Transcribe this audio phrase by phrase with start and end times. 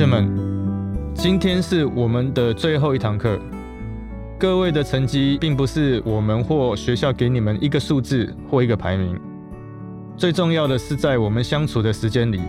[0.00, 3.38] 同学们，今天是我们的最后一堂课。
[4.38, 9.20] 各位的成绩并不是我们或学校给你们一个数字或一个排名，
[10.16, 12.40] 最重要的是在我们相处的时间里，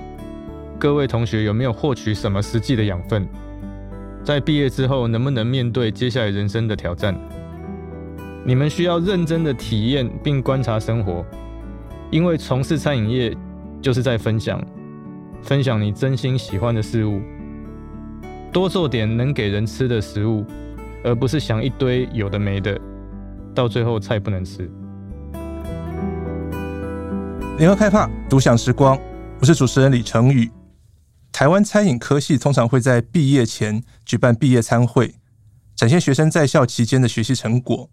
[0.80, 3.28] 各位同学有没有获取什么实际的养分？
[4.24, 7.14] 在毕业之后，能不能面对接下来人生的挑战？
[8.46, 11.26] 你们需要认真的体验并观察生活，
[12.12, 13.36] 因为从事餐饮业
[13.82, 14.64] 就是在分享，
[15.44, 17.20] 分享你真心喜欢的事物，
[18.52, 20.46] 多做点能给人吃的食物。
[21.04, 22.80] 而不是想一堆有的没的，
[23.56, 24.70] 到最后菜不能吃。
[27.58, 29.00] 联合开趴读饗时光，
[29.40, 30.52] 我是主持人李成宇。
[31.32, 35.16] 台湾餐饮科系通常会在毕业前举办毕业餐会，
[35.76, 37.90] 展现学生在校期间的学习成果。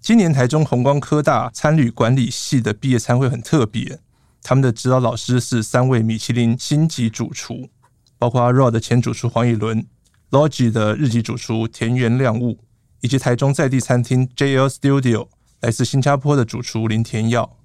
[0.00, 4.00] 今年台中红光科大餐旅管理系的毕业餐会很特别，
[4.42, 7.68] 他们的指导老师是三位米其林星级主厨，
[8.18, 9.86] 包括 RAW 的前主厨黄以伦。
[10.30, 12.58] Logi 的日籍主厨田原亮悟，
[13.00, 15.28] 以及台中在地餐厅 JL Studio
[15.60, 17.56] 来自新加坡的主厨林田耀，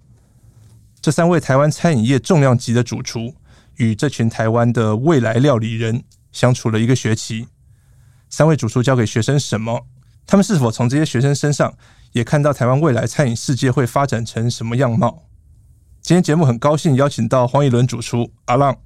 [1.01, 3.33] 这三位台湾餐饮业重量级的主厨，
[3.77, 7.47] 与这群台湾的未来料理人相处了一个学期。
[8.29, 9.87] 三位主厨教给学生什么？
[10.27, 11.73] 他们是否从这些学生身上
[12.11, 15.23] 也看到台湾未来餐饮世界会发展成什么样貌？
[16.03, 18.77] 今天节目很高兴邀请到黄以伦主厨阿浪。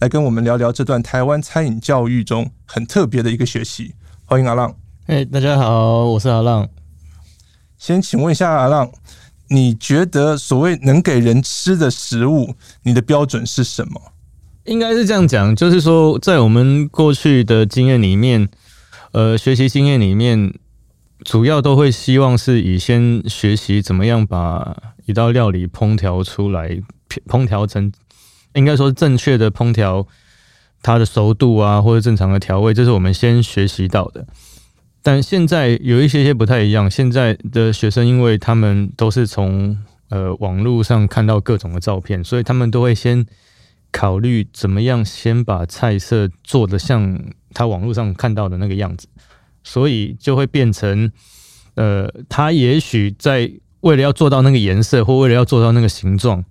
[0.00, 3.96] 来跟我们聊聊这段台湾餐饮教育中很特别的一个学习。
[4.24, 4.72] 欢迎阿浪。
[5.06, 6.68] 哎，大家好，我是阿浪。
[7.76, 8.92] 先请问一下阿浪，
[9.48, 14.00] 你觉得所谓能给人吃的食物，你的标准是什么？
[14.66, 18.48] 应该是这样讲，就是说，在我们过去的经验里面，
[19.10, 20.54] 呃，学习经验里面，
[21.24, 26.80] 主要都会希望是以先学习怎么样把一道料理烹调出来，
[27.26, 27.90] 烹调成。
[28.58, 30.06] 应该说正确的烹调，
[30.82, 34.26] 它的熟度啊，或者正常的调味，这是我们先学习到的。
[35.00, 36.90] 但现在有一些些不太一样。
[36.90, 39.78] 现在的学生，因为他们都是从
[40.10, 43.24] 呃网络上看到各种的照片，所以他们都会先
[43.90, 47.18] 考虑怎么样先把菜色做得像
[47.54, 49.06] 他网络上看到的那个样子，
[49.62, 51.10] 所以就会变成
[51.74, 56.44] 呃，他也许在为了要做到那个颜色，或为了要做到那个形状。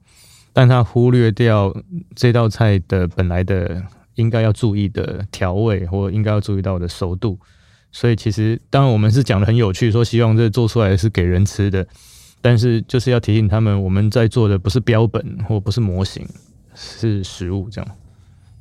[0.58, 1.72] 但他忽略掉
[2.16, 3.80] 这道菜的本来的
[4.16, 7.38] 应该要注意的调味，或应该要注意到的熟度，
[7.92, 11.86] 所以其实当然我们是讲的很有趣，说希望这做出来是给人吃的，
[12.42, 16.28] 但是就是要提醒他们，我们在做的不是标本或不是模型，
[16.74, 17.92] 是食物这样。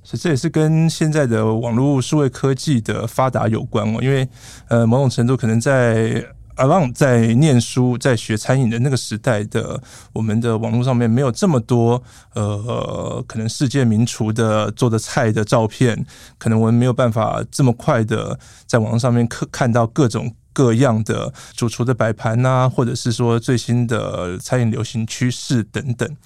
[0.03, 4.29] 所以这也是跟现在的网络数位科技的发达有关哦，因为
[4.69, 6.23] 呃某种程度可能在。
[6.57, 9.81] 阿浪在念书，在学餐饮的那个时代的，
[10.13, 12.03] 我们的网络上面没有这么多
[12.35, 16.05] 呃，可能世界名厨的做的菜的照片，
[16.39, 26.17] 可能我们没有办法这么快的在网络上面看看到各种各样的主厨的摆盘呐，或者是说最新的餐饮流行趋势等等，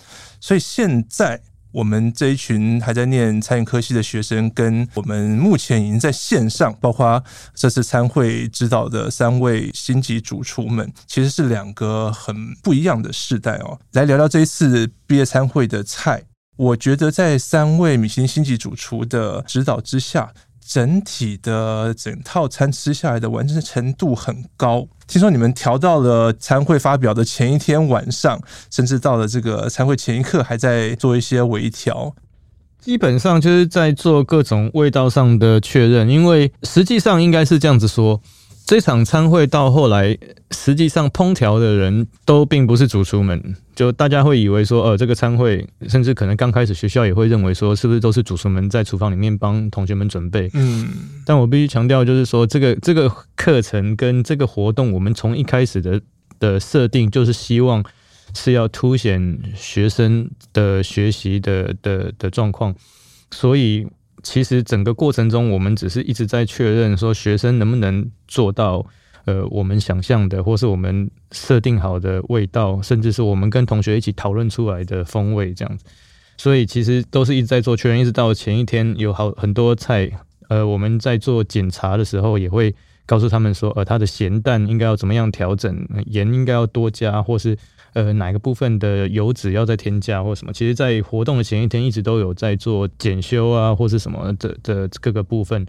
[0.41, 1.43] 所以现在。
[1.73, 7.23] 我们这一群还在念餐饮科系的学生，跟我们目前已经在线上，包括
[7.55, 13.79] 这次参会指导的三位星级主厨们，其实是两个很不一样的世代哦。
[13.93, 16.25] 来聊聊这一次毕业餐会的菜，
[16.57, 20.33] 我觉得在三位米其林星级主厨的指导之下。
[20.71, 24.87] 整体的整套餐吃下来的完成程度很高。
[25.09, 32.15] 听说你们调到了餐会发表的前一天晚上，甚至到了这个餐会前一刻还在做一些微调。
[32.79, 38.21] 基本上就是在做各种味道上的确认，因为实际上应该是这样子说。
[38.67, 40.17] 这场餐会到后来，
[40.53, 50.49] 实际上烹调的人都并不是主厨们，就大家会以为说，呃，这个餐会，甚至可能刚开始学校也会认为说，是不是都是主厨们在厨房里面帮同学们准备？
[50.55, 50.89] 嗯，
[51.27, 56.01] 但我必须强调，就是说，这个这个课程跟这个活动，我们从一开始的
[56.39, 57.85] 的设定就是希望
[58.35, 62.75] 是要凸显学生的学习的的的状况，
[63.33, 63.87] 所以。
[64.23, 68.85] 其实整个过程中，我们只是一直在确认说学生能不能做到，
[69.25, 75.85] 呃，我们想象的，或是我们设定好的味道，甚至是我们跟同学一起讨论出来的风味这样子。
[76.37, 80.11] 所以其实都是一直在做确认，一直到前一天有好很多菜，
[80.49, 82.75] 呃，我们在做检查的时候也会
[83.07, 87.57] 告诉他们说，呃，它的咸淡应该要怎么样调整，盐应该要多加，或是。
[87.93, 90.53] 呃，哪个部分的油脂要再添加或什么？
[90.53, 95.67] 其实，在活动的前一天，一直都有在做检修啊，或是什么的的各个部分。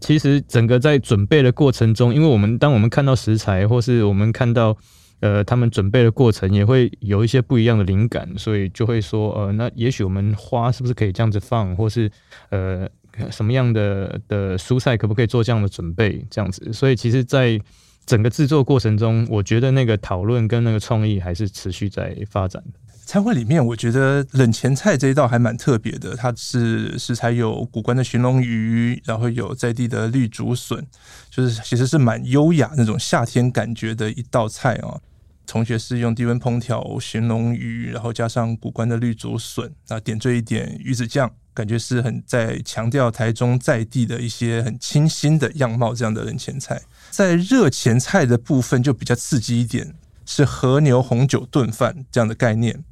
[0.00, 4.76] 其实，整个在准备的过程中，因为我们当我们看到食材，或是我们看到
[5.20, 12.10] 呃他们准备的过程，也会有一些不一样的灵感，所以就会说，呃，那也许我们花是不是可以这样子放，或是
[12.50, 12.88] 呃
[13.30, 16.72] 什么样的的蔬菜可不可以做这样的准备，这样子。
[16.72, 17.60] 所以其实，在
[18.06, 22.78] 整个制作过程中，我觉得那个讨论跟那个创意还是持续在发展的。
[23.04, 30.84] 餐会里面，我觉得冷前菜这一道还蛮特别的，它是食材有古关的寻龙鱼，然后有在地的绿竹笋，
[31.30, 35.00] 就是其实是蛮优雅那种夏天感觉的一道菜哦。
[35.46, 45.94] 同学是用低温烹调鲟龙鱼，然后加上古关的绿竹笋，啊，点缀一点鱼子酱，感觉是很在强调台中在地的一些很清新的样貌。
[45.94, 49.94] 这样的冷前菜，在热前菜的部分就比较刺激一点，
[50.26, 52.84] 是和牛红酒炖饭这样的概念。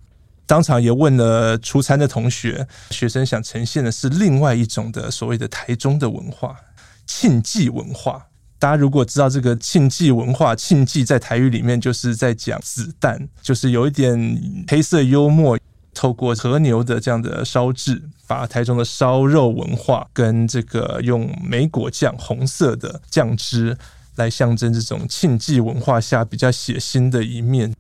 [0.47, 6.57] 当场也问了出餐的同学，学生想呈现的是另外一种的所谓的台中的文化——
[7.07, 8.27] 庆忌文化。
[8.59, 15.59] 大家如果知道这个庆忌文化，庆忌在台语里面就是在讲子弹，就是有一点黑色幽默，
[15.93, 23.77] 透过和牛的这样的烧制，把台中的烧肉文化跟这个用莓果酱红色的酱汁
[24.17, 27.75] 来象征这种庆忌文化下比较血腥的一面。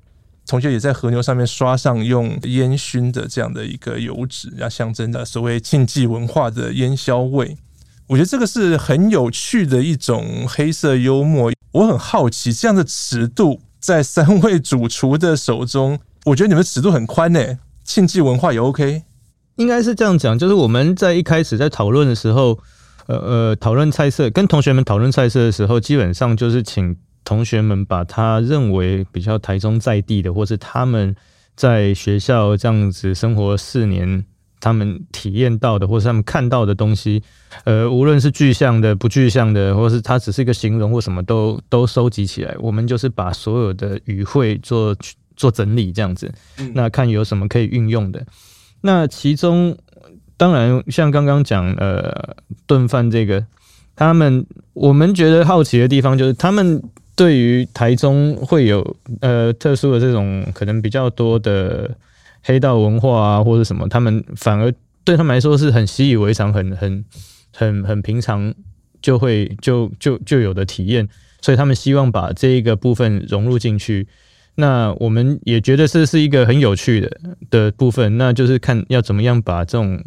[0.46, 7.56] 同学也在和牛上面刷上用烟熏的这样的一个油脂，要象征的所谓庆忌文化的烟硝味。
[8.08, 11.52] 我觉得这个是很有趣的一种黑色幽默。
[11.72, 17.58] 我很好奇，这样的尺度在三位主厨的手中，我觉得你们尺度很宽呢。
[17.84, 19.02] 庆忌文化也 OK，
[19.56, 20.38] 应该是这样讲。
[20.38, 22.58] 就是我们在一开始在讨论的时候，
[23.06, 26.96] 呃呃，讨论菜色，跟同学们讨论菜色的时候，基本上就是请。
[27.26, 31.16] 同学们把他认为比较台中在地的，或是他们
[31.56, 34.26] 在学校这样子生活四年，
[34.64, 37.22] 他们体验到的，或是他们看到的东西，
[37.64, 42.54] 呃，无论是具象的、不具象的，或是它只是一个形容或什么都都收集起来。
[42.58, 44.96] 我们就是把所有的语汇做
[45.36, 46.32] 做整理，这样子，
[46.72, 48.24] 那看有什么可以运用的。
[48.80, 49.76] 那其中
[50.38, 52.34] 当然像刚刚讲呃
[52.66, 53.44] 炖饭这个，
[53.94, 56.82] 他们我们觉得好奇的地方就是他们。
[57.16, 61.88] 对于台中会有呃特殊的这种可能比较多的
[62.44, 67.04] 黑道文化啊，或者什么，他们反而对他们来说是很习以为常、很很
[67.52, 68.54] 很很平常，
[69.00, 71.08] 就会就就就有的体验，
[71.40, 74.06] 所以他们希望把这一个部分融入进去。
[74.56, 77.20] 那我们也觉得这是一个很有趣的
[77.50, 80.00] 的部分，那就是看要怎么样把这种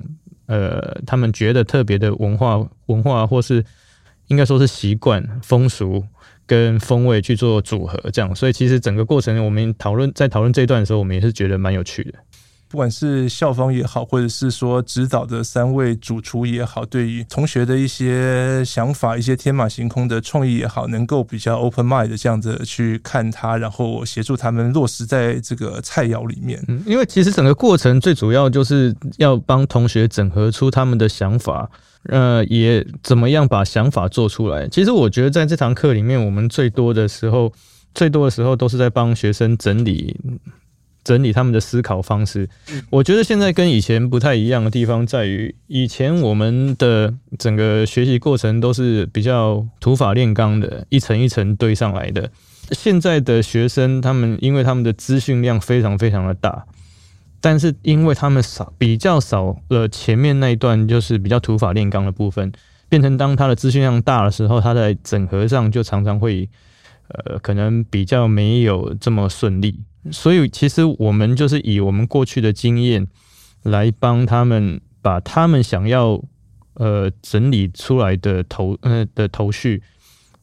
[0.45, 3.66] 呃他们觉得特别的文化文化，或是
[4.28, 6.06] 应该说是习惯风俗。
[6.47, 12.13] 跟风味去做组合，这样，所以其实整个过程，我们讨论在讨论这一段的时候，我们也是觉得蛮有趣的。
[12.69, 26.63] 不管是校方也好，或者是说指导的三位主厨也好，对于同学的一些想法、一些天马行空的创意也好，能够比较 open mind 的这样子去看它，然后协助他们落实在这个菜肴里面。
[26.67, 31.69] 嗯，因为其实整个过程最主要就是要帮同学整合出他们的想法。
[32.09, 34.65] 呃，也怎么样把想法做出来？
[34.69, 37.51] 其实我觉得在这堂课里面，我们最多的时候，
[37.93, 40.15] 最多的时候都是在帮学生整理
[41.07, 42.50] 整理他们的思考方式。
[42.89, 52.30] 我觉得现在跟以前不太一样的地方在于，以前我们的整个学习过程都是比较土法炼钢的，一层一层堆上来的。
[52.74, 56.65] 现在的学生，他们因为他们的资讯量非常非常的大。
[57.39, 62.51] 但是因为他们少比较少了前面那一段就是比较土法炼钢的部分，
[62.89, 66.50] 变成当他的资讯量大的时候，他在整合上就常常会
[67.08, 69.79] 呃可能比较没有这么顺利。
[70.11, 73.07] 所以其实我们就是以我们过去的经验
[73.63, 76.23] 来帮他们把他们想要
[76.73, 79.81] 呃整理出来的头呃的头绪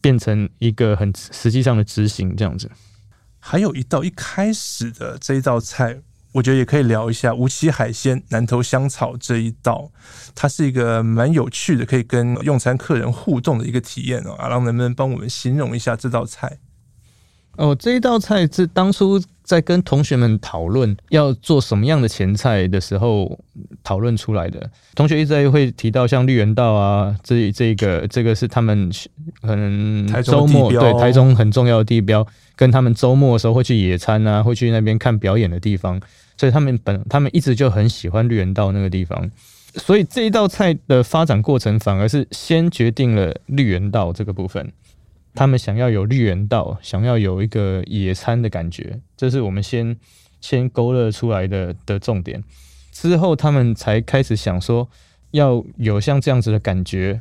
[0.00, 2.70] 变成一个很实际上的执行这样子。
[3.38, 6.02] 还有一道一开始的这一道菜。
[6.34, 9.92] 我觉得也可以聊一下吴起海鲜南投香草这一道，
[10.34, 14.32] 它是一个蛮有趣的，可以跟用餐客人互动的一个体验哦。
[14.32, 16.58] 阿郎能不能帮我们形容一下这道菜？
[17.56, 23.38] 哦，这一道菜是当初在跟同学们讨论要做什么样的前菜的时候
[23.82, 24.70] 讨论出来的。
[24.94, 28.90] 同学一直在会提到像绿园道啊，这这个这个是他们
[29.42, 36.00] 可能周末对台中很重要的地标，跟他们周末的时候会去野餐啊，会去那边看表演的地方。
[36.36, 39.30] 所以他们本他们一直就很喜欢绿园道那个地方，
[39.76, 44.72] 所以这一道菜的发展过程反而是先决定了绿园道这个部分。
[45.34, 49.96] 他们想要有绿园道，想要有一个野餐的感觉，这是我们先
[50.40, 52.42] 先勾勒出来的的重点。
[52.92, 54.88] 之后他们才开始想说
[55.32, 57.20] 要有像这样子的感觉。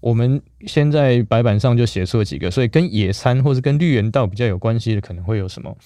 [0.00, 5.76] 我们先在白板上就写出了几个，所以跟野餐或者跟绿园道比较有关系的可能会有什么？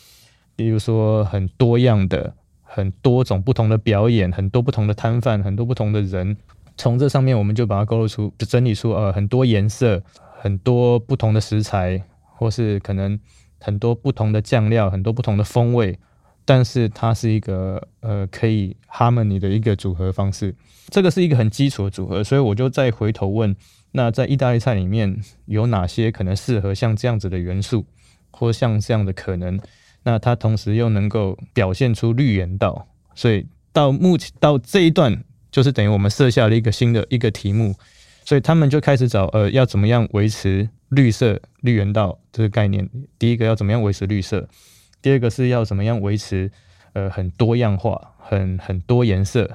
[0.57, 2.35] 比如说很多样的。
[2.71, 6.37] 很多种不同的表演，很多不同的摊贩，很多不同的人，
[6.77, 10.01] 从这上面我们就把它勾勒出，整理出呃很多颜色、
[10.41, 12.01] 很多不同的食材，
[12.37, 13.19] 或是可能
[13.59, 15.99] 很多不同的酱料、很多不同的风味，
[16.45, 20.55] 但是它是一个呃可以 harmony 的一个组合方式。
[20.91, 23.55] 这个是一个很基础的组合，所以我就再回头问，
[23.93, 27.85] 那在意大利菜里面有哪些可能适合像这样子的元素，
[28.31, 29.59] 或像这样的可能？
[30.05, 37.75] 那它同时又能够表现出绿原道，所以到目前到这一段，就是等于我们设下了一个新的一个题目，
[38.29, 42.87] 所以他们就开始找呃要怎么样维持绿色绿原道这个概念。
[43.19, 44.47] 第一个要怎么样维持绿色，
[45.01, 46.51] 第二个是要怎么样维持
[46.93, 49.51] 呃很多样化、很很多颜色、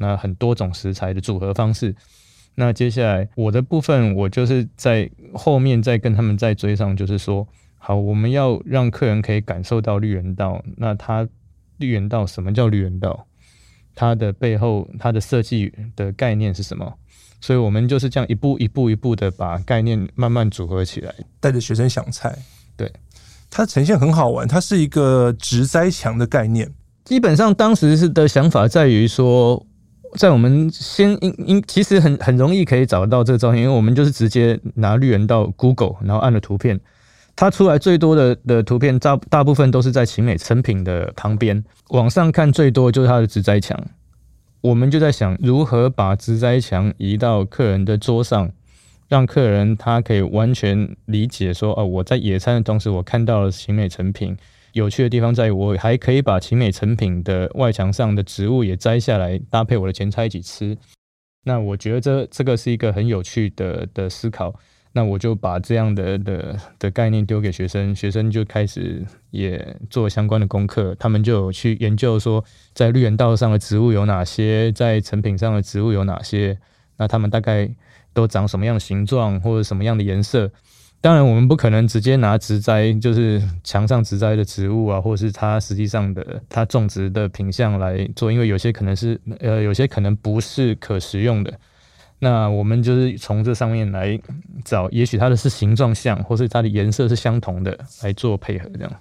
[0.00, 1.94] 那很多种食材的组合方式。
[2.56, 7.46] 那接下来我的部分，我就是在后面再跟他们再追上，就是说。
[7.78, 10.60] 好，我们要让客人可以感受到绿原道。
[10.78, 11.28] 那它
[11.76, 13.28] 绿原道，什么叫绿原道？
[13.94, 16.92] 它的背后，它的设计的概念是什么？
[17.46, 22.36] 所以我们就是这样一步一步一步的把概念慢慢组合起来，带着学生想菜。
[22.76, 22.92] 对，
[23.48, 26.68] 它呈现很好玩，它是一个植栽墙的概念。
[27.04, 29.64] 基本上当时是的想法在于说，
[30.18, 36.80] 在我们先应应其实很很容易可以找到这个照片，因为我们就是直接拿绿原道 Google，然后按了图片。
[37.36, 41.62] 它出来最多的的图片，大大部分都是在勤美成品的旁边。
[41.90, 43.80] 往上看最多就是它的植栽墙。
[44.66, 48.50] 我们就在想，如何把植栽墙移到客人的桌上，
[49.06, 54.36] 让客人他可以完全理解说，哦，我在野餐的同时，我看到了勤美成品。
[54.72, 60.76] 有趣的地方在于，我还可以把勤美成品的外墙上的植物也摘下来，搭配我的前菜一起吃。
[61.44, 64.52] 那我觉得这这个是一个很有趣的的思考。
[64.96, 76.58] 那我就把这样的的的概念丢给学生，学生就开始也做相关的功课，他们就去研究说，在绿原道上的植物有哪些，在成品上的植物有哪些，
[76.96, 77.68] 那他们大概
[78.14, 80.50] 都长什么样的形状或者什么样的颜色？
[81.02, 91.52] 当然，我们不可能直接拿植栽，就是墙上植栽的植物啊，或者是它实际上的它种植的品相来做，因为有些可能是呃，有些可能不是可食用的。
[92.18, 94.18] 那我们就是从这上面来
[94.64, 98.92] 找，也许它的是形状像，或是它的颜色是相同的来做配合，这样。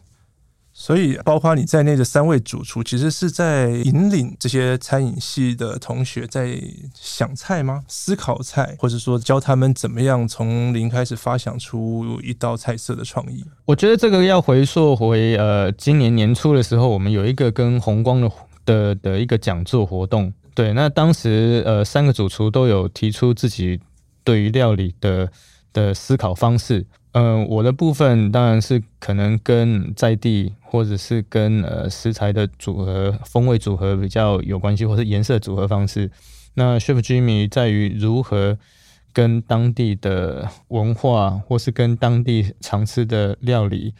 [0.78, 6.62] 所以，包括你在内的三位主厨，其实是在引领这些餐饮系的同学在
[6.94, 7.82] 想菜吗？
[7.88, 13.46] 思考菜，或者说教他们怎么样从零开始发想出一道菜色的创意？
[13.64, 18.30] 我觉得这个要回溯回呃，今年年初的时候，我们有一个跟红光的
[18.66, 20.34] 的的一个讲座活动。
[20.56, 23.80] 对，那当时呃，三个主厨都有提出自己
[24.24, 25.30] 对于料理的
[25.74, 26.88] 的思考方式。
[27.12, 36.10] 嗯、我的部分当然是可能跟在地或者是跟呃食材的组合、风味组合比较有关系，或是颜色组合方式。
[36.56, 38.58] 那 Chef Jimmy 在于如何
[39.14, 43.94] 跟当地的文化，或是跟当地常吃的料理。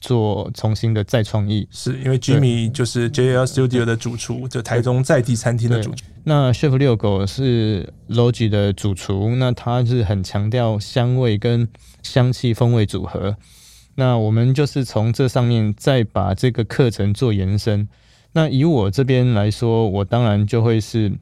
[0.00, 6.04] 做重新的再创意，是因为 Jimmy 就是 JL Studio 的主厨，就台中在地餐厅的主厨。
[6.24, 11.68] 那 Chef 遛狗是 Logi 的主厨，那他是很强调香味跟
[12.02, 13.36] 香气风味组合。
[13.96, 17.88] 那我们就是从这上面再把这个课程做延伸。
[18.32, 21.12] 那以我这边来说，我当然就会是。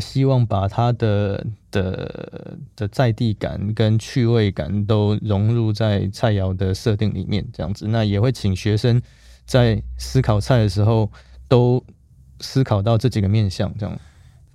[0.00, 7.88] 希望把它的的的在地感跟趣味感都融入在菜肴的设定里面，这样子。
[7.88, 9.02] 那也会请学生
[9.44, 11.10] 在思考菜的时候，
[11.48, 11.84] 都
[12.38, 13.76] 思考到这几个面向。
[13.76, 13.98] 这样，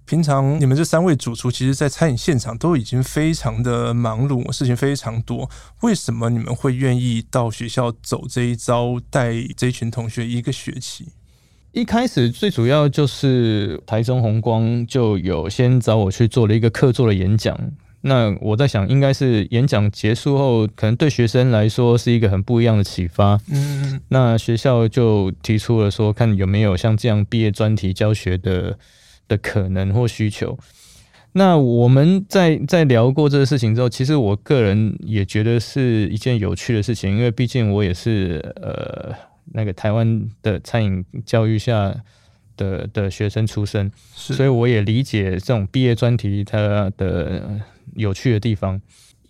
[0.06, 5.50] 平常你们这三位主厨，其实，在餐饮现场都已经非常的忙碌，事情非常多。
[5.82, 11.10] 为什么你们会愿意到学校走这一遭，带这群同学一个学期？
[11.72, 17.58] 一开始最主要就是台中红光就有先找我去做了一个客座的演讲。
[18.02, 23.40] 那我在想，应该是演讲结束后，可能对学生来说是一个很不一样的启发。
[23.52, 28.78] 嗯，那学校就提出了说，看有没有像这样毕业专题教学的
[29.28, 30.58] 的可能或需求。
[31.34, 39.14] 那我们在在聊过这个事情之后，其实我个人也觉得是一件有趣的事情，因为毕竟我也是呃。
[39.54, 41.96] 那个台湾的餐饮教育下
[42.58, 47.60] 的的学生出身，所以我也理解这种毕业专题它的
[47.96, 48.82] 有趣的地方，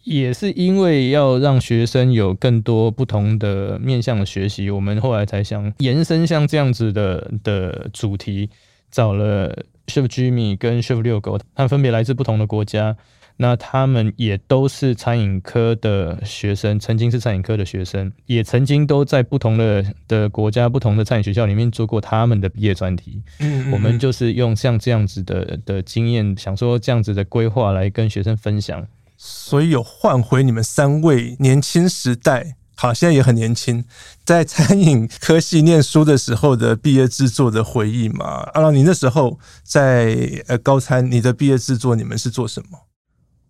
[0.04, 8.50] 也是因为要让学生有更多不同的面向的学习，我们后来才想延伸像这样子的的主题，
[8.90, 12.98] 找了 Chef Jimmy 跟 Chef 遛狗，他们分别来自不同的国家。
[13.41, 23.24] 那他们也都是餐饮科的学生，曾经是餐饮科的学生，也曾经都在不同的的国家、不同的餐饮学校里面做过他们的毕业专题。
[23.39, 28.86] 嗯，嗯，嗯，我们就是用像这样子的的经验，想说这样子的规划来跟学生分享。
[29.17, 33.86] 所以有换回你们三位年轻时代，好，现在也很年轻，
[34.25, 38.50] 在餐饮科系念书的时候的毕业制作的回忆嘛？
[38.53, 42.88] 阿郎，你那时候在呃高餐，你的毕业制作你们是做什么？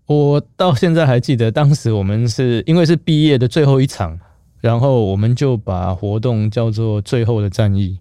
[0.09, 4.19] 我到现在还记得，当时我们是因为是毕业的最后一场，
[4.59, 7.95] 然后我们就把活动叫做“最后的战役”。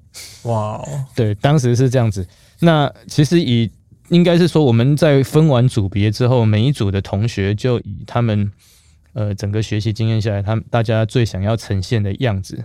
[0.45, 2.27] 哇哦，对，当时是这样子。
[2.61, 3.71] 那其实以
[4.09, 8.51] 应该是说，我们在分完组别之后，每一组的同学就以他们
[9.13, 12.65] 呃整个学习经验下来，他们大家最想要呈现的样子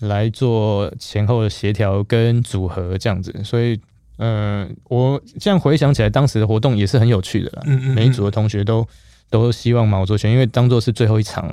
[0.00, 3.80] 来做前后的协调跟组合这样子，所以。
[4.20, 7.62] 嗯、呃，我这样回想起来，当时的活动也是很有趣的啦。
[7.64, 8.86] 嗯嗯，每一组的同学都
[9.30, 11.48] 都希望毛做全，因为当做是最后一场。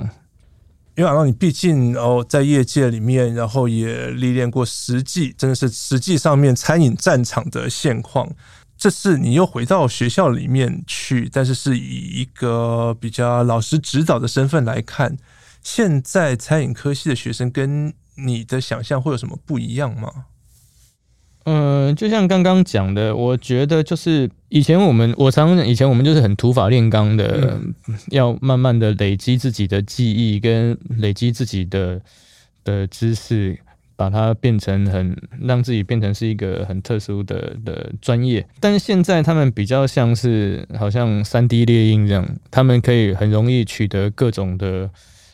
[0.96, 8.28] 因为阿郎，你毕竟哦在业界里面，然后也历练过实际，真的是实际上面餐饮战场的现况。
[8.76, 15.16] 这次你又回到学校里面去，但是是以一个比较老师指导的身份来看，
[15.62, 20.26] 现在餐饮科系的学生跟你的想象会有什么不一样吗？
[21.50, 27.58] 嗯，就像刚刚讲的，我觉得就是以前我们，我常常以前我们就是很土法炼钢的，
[28.10, 32.00] 要慢慢的累积自己的记忆，跟累积自己的
[32.64, 33.58] 的知识，
[33.96, 38.46] 把它变成很让自己变成是一个很特殊的的专业。
[38.60, 44.90] 但是现在他们比较像是好像三 D 猎鹰这样，他们可以很容易取得各种的。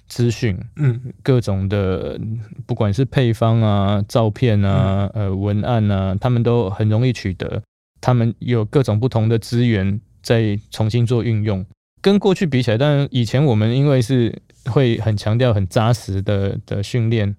[0.08, 2.20] 资讯，嗯，各种的，
[2.66, 7.62] 不管是配方啊、照片啊、呃、文案啊，他们都很容易取得。
[8.00, 11.64] 他们有各种不同的资源在重新做运用，
[12.02, 17.34] 跟过去比起来，但以前我们因为是会很强调很扎实的的训练，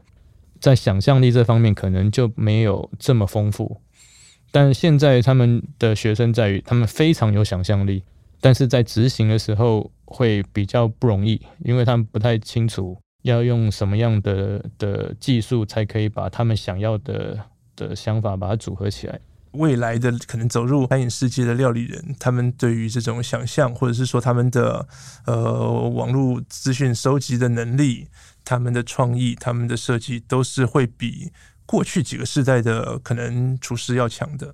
[0.59, 3.81] 在想象力这方面可能就没有这么丰富。
[4.51, 8.03] 但现在他们的学生在于他们非常有想象力。
[8.41, 17.39] 但是在执行的时候会比较不容易，因为他们不太清楚要用什么样的的技术才可以把他们想要的
[17.75, 19.19] 的想法把它组合起来。
[19.51, 24.85] 未来的可能走入餐饮世界的料理人，他们对于这种想象，或者是说他们的
[25.25, 28.09] 呃网络资讯收集的能力、
[28.43, 31.31] 他们的创意、他们的设计，都是会比
[31.65, 34.53] 过去几个世代的可能厨师要强的。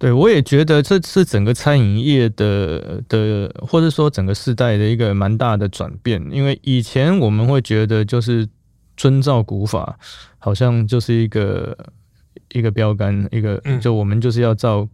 [0.00, 6.26] 对，我也觉得这是整个餐饮业的的，或者说整个世代的一个蛮大的转变。
[6.32, 8.48] 因为以前我们会觉得就是
[8.96, 9.98] 遵照古法，
[10.38, 11.76] 好像就是一个
[12.52, 14.88] 一个标杆，一个就我们就是要照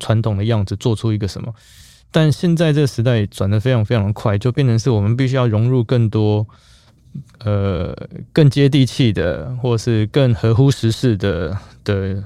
[0.00, 1.54] 传统的样子做出一个什么。
[2.10, 6.44] 但现在这个时代转的非常非常的快，就变成是我们必须要融入更多
[7.44, 7.96] 呃
[8.32, 12.24] 更接地气的，或是更合乎时事的的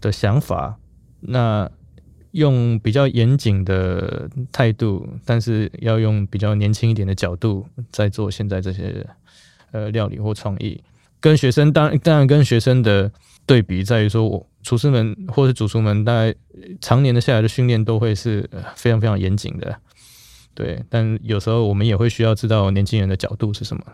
[0.00, 0.78] 的想法。
[1.22, 1.70] 那
[2.32, 9.06] 用比较严谨的态度，但是要用比较年轻一点的角度，在做现在这些
[9.70, 10.82] 呃料理或创意。
[11.20, 13.10] 跟学生当当然跟学生的
[13.46, 16.34] 对比在于说，我厨师们或是主厨们，大概
[16.80, 19.76] 常年的下来的训练都会是非常非常严谨的，
[20.54, 20.82] 对。
[20.88, 23.84] 但有时候我们也会需要知道年轻人的角度是什么。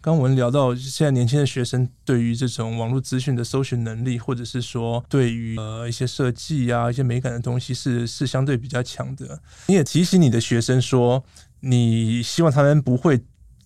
[0.00, 9.40] 刚我们聊到现在年轻的学生对于这种网络资讯的搜寻能力，或者是说对于呃一些设计啊、一些美感的东西是是相对比较强的。
[9.66, 11.24] 你也提醒你的学生说，
[11.60, 13.20] 你希望他们不会。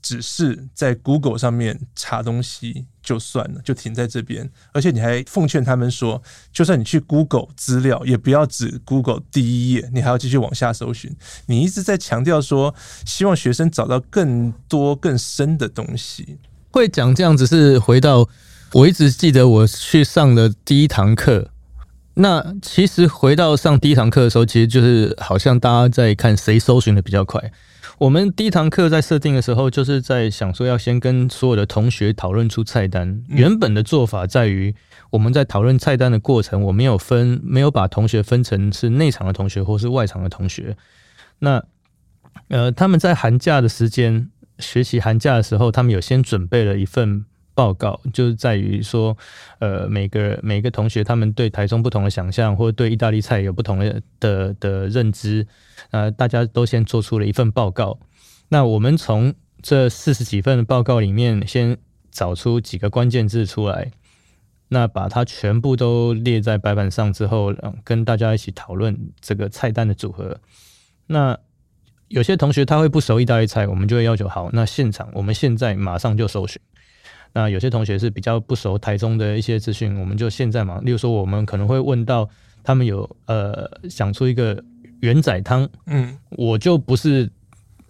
[0.04, 4.48] 只是在 Google 上面查东西就算了，就停在这边。
[4.72, 11.14] 而且你还奉劝他们说，就算你去 Google 资料，也不要只 Google 第一页，你还要继续往下搜寻。
[11.46, 16.38] 你一直在强调说，希望学生找到更多更深的东西。
[16.70, 18.28] 会讲这样子是回到
[18.72, 21.50] 我一直记得我去上的第一堂课。
[22.14, 27.52] 那其实回到上第一堂课的时候，其实就是好像大家在看谁搜寻的比较快。
[28.02, 33.22] 我们第一堂课在设定的时候，就是在想说要先跟所有的同学讨论出菜单。
[33.28, 34.74] 原本的做法在于，
[35.10, 40.76] 我们在讨论菜单的过程，我没有分，没有把同学分成是内场的同学或是外场的同学。
[41.38, 41.62] 那
[42.48, 49.16] 呃，他们在寒假的时间学习寒假的时候，他们有先准备了一份报告，就是在于说，
[49.58, 55.46] 呃，每个每个同学他们对台中不同的想象，或对意大利菜有不同的的的认知。
[55.90, 57.98] 呃，大家都先做出了一份报告。
[58.48, 61.76] 那我们从这四十几份报告里面，先
[62.10, 63.90] 找出几个关键字出来，
[64.68, 70.38] 那把它全部都列在白板上之后，跟大家一起讨论这个菜单的组合。
[71.06, 71.38] 那
[72.08, 76.60] 有些同学他会不熟意大利菜，我们就会要求好，那现场我们现在马上就搜寻。
[77.32, 82.28] 那有些同学是比较不熟台中的一些资讯，我们就现在嘛，例如说我们可能会问到
[82.62, 84.62] 他们有呃想出一个
[85.00, 87.30] 元仔汤，嗯，我就不是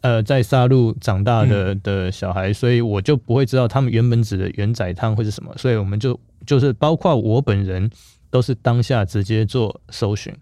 [0.00, 7.90] 呃在沙鹿长大的的小孩，所以我就不会知道他们原本指的元仔汤会是什么，所以我们就就是包括我本人
[8.30, 10.34] 都是当下直接做搜寻，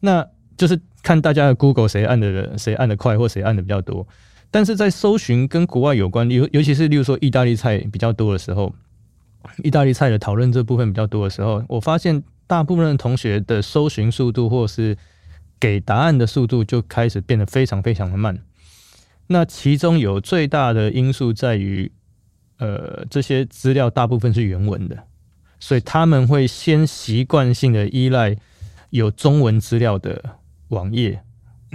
[0.00, 0.80] 那就是。
[1.04, 4.08] 看大家的 Google 谁按的，谁按的快，或谁按的比较多。
[4.54, 8.72] 但是在搜寻跟国外有关，尤尤其是例如说意大利菜比较多的时候，
[9.64, 14.96] 意大利菜的讨论这部分比较多的时候，我发现大部分同学的搜寻速度或是
[15.58, 18.38] 给答案的速度就开始变得非常非常的慢。
[19.26, 21.90] 那其中有最大的因素在于，
[22.58, 24.96] 呃，这些资料大部分是原文的，
[25.58, 28.36] 所以他们会先习惯性的依赖
[28.90, 30.38] 有中文资料的。
[30.68, 31.22] 网页，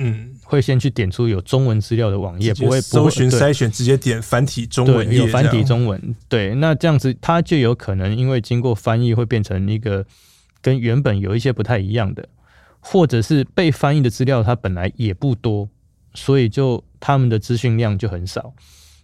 [0.02, 10.06] 嗯，会先去点出有中文资料的网页，不会搜寻筛选，直接点繁体中文，有繁体中文，对，那这样子它就有可能因为经过翻译会变成一个
[10.62, 12.30] 跟原本有一些不太一样的，
[12.80, 15.68] 或者是被翻译的资料它本来也不多，
[16.14, 18.54] 所以就他们的资讯量就很少。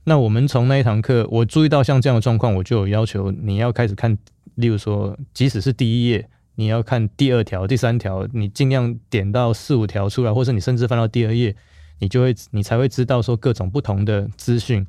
[0.06, 4.18] 那我们从那一堂课，我注意到像这样的状况，我就有要求你要开始看，
[4.56, 6.30] 例如说，即使是第一页。
[6.56, 11.56] 你要看第二条、第三条，你尽量点到四五条出来，或者你甚至翻到第二页，
[12.00, 14.86] 你就会你才会知道说各种不同的资讯。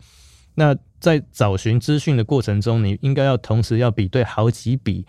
[0.55, 5.05] 那在找寻资讯的过程中，你应该要同时要比对好几笔，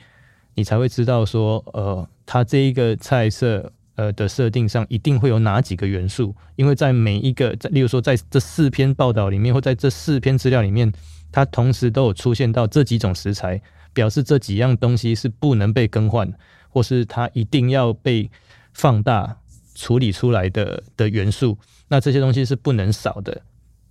[0.56, 10.92] 你才会知道说，呃，它这一个菜色呃的设定上一定会有哪几个元素，因为在每一个，在例如说在这四篇报道里面，或在这四篇资料里面，
[11.32, 13.62] 它同时都有出现到这几种食材。
[13.98, 16.32] 表示这几样东西是不能被更换，
[16.70, 18.30] 或是它一定要被
[18.72, 19.36] 放大
[19.74, 21.58] 处理出来的的元素。
[21.88, 23.42] 那这些东西是不能少的。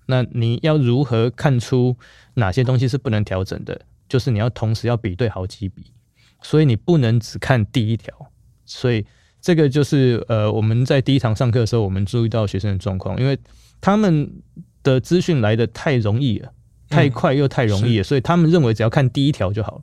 [0.06, 1.96] 那你要如何看出
[2.34, 3.80] 哪些东西是不能调整的？
[4.08, 5.90] 就是你要同时要比对好几笔，
[6.40, 8.14] 所以你不能只看第一条。
[8.64, 9.04] 所以
[9.40, 13.36] 这个就是呃，我们在第一堂上课的时候，我们注意到学生的状况，因为
[13.80, 14.30] 他们
[14.84, 16.52] 的资讯来的太容易了。
[16.88, 19.82] 太快又太容易了，所以他们认为只要看第一条就好了。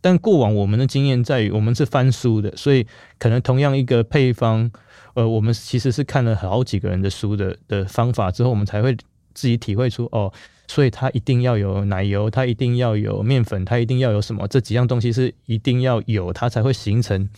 [0.00, 2.84] 但过往我们的经验在于，我们是翻书的，所以
[3.18, 4.68] 可能同样一个配方，
[5.14, 8.96] 呃，我们其实是看了好几个人的书的的方法之后，我们才会
[9.32, 10.32] 自己体会出哦，
[10.66, 17.28] 所以它一定要有奶油，它一定要有面粉，它一定要有什么，这几样东西是一定要有，它才会形成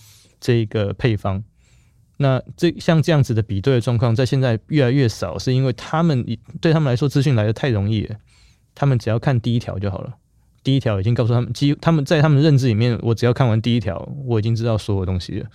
[0.41, 1.45] 这个配方。
[2.17, 6.25] 那这像这样子的比对的状况，在现在越来越少，是因为他们
[6.63, 8.17] 对他们来说资讯来的太容易了。
[8.75, 10.15] 他们只要看第一条就好了，
[10.63, 15.47] 第一条已经告诉他们，几他们在他们认知里面，我只要看完第一条，我已经知道所有东西了。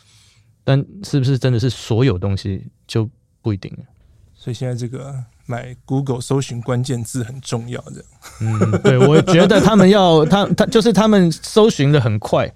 [0.64, 3.10] 但是不是真的是所有东西就
[3.42, 3.84] 不一定了。
[4.36, 5.14] 所以现在这个
[5.48, 8.06] 买 Google 搜寻关键字很重要的。
[8.40, 12.54] 嗯，对，我觉得他们要 他他就是他们搜寻的很快，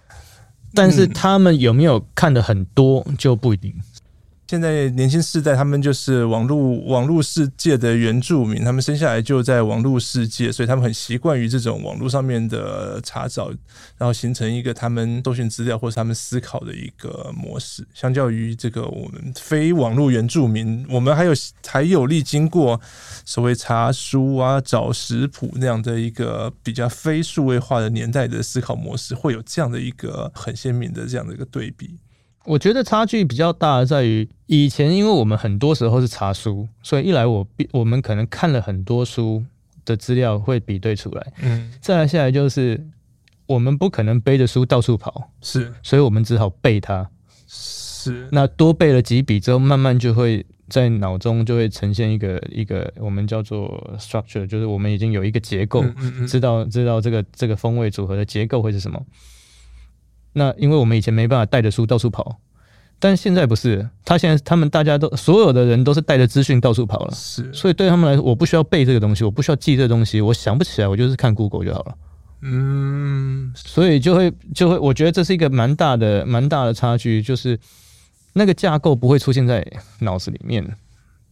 [0.73, 3.73] 但是他们有没有看的很多就不一定。
[4.53, 13.47] 现在年轻世代，他们就是网络网络世界的原住民，他们生下来就在网络世界，所以他们很习惯于这种网络上面的查找，
[13.97, 17.83] 然后形成一个他们搜寻资料或者他们思考的一个模式。
[17.95, 21.33] 相较于这个我们非网络原住民，我们还有
[21.65, 22.79] 还有历经过
[23.25, 31.97] 所谓查书啊、找食谱那样的一个比较非数位化的年代的思考模式，会有这样的一个很鲜明的这样的一个对比。
[32.45, 39.43] 我觉得差距比较大的在于，以前因为我们很多时候是查书，所以一来我我们可能看了很多书
[39.85, 42.85] 的资料会比对出来，嗯，再来下来就是
[43.45, 47.09] 我们不可能背着书到处跑，是，所以我们只好背它，
[47.47, 59.01] 是，那多背了几笔之后，慢慢就会在脑中就会呈现一个一个我们叫做 structure，就是我们已经有一个结构，嗯嗯嗯，知道知道这个这个风味组合的结构会是什么。
[60.33, 62.39] 那因为我们以前没办法带着书到处跑，
[62.99, 71.95] 但现在不是，他现在他们大家都所有的人都是带着资讯到处跑了，是，所以对他们来说，我不需要背这个东西，我不需要记这个东西，我想不起来，我就是看 Google 就好了，
[72.41, 77.59] 嗯，所以就会就会，我觉得这是一个蛮大的蛮大的差距，就是
[78.33, 79.65] 那个架构不会出现在
[79.99, 80.65] 脑子里面，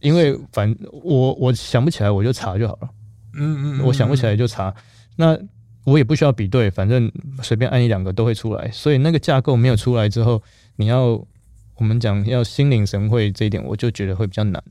[0.00, 2.88] 因为反我我想不起来，我就查就好了，
[3.34, 4.74] 嗯嗯，我想不起来就查，
[5.16, 5.36] 那。
[5.84, 7.10] 我也不需要比对，反正
[7.42, 8.70] 随便按一两个都会出来。
[8.70, 10.42] 所以那个架构没有出来之后，
[10.76, 11.20] 你要
[11.76, 14.62] 我们讲要心领神会这一点，我就觉得会比较难。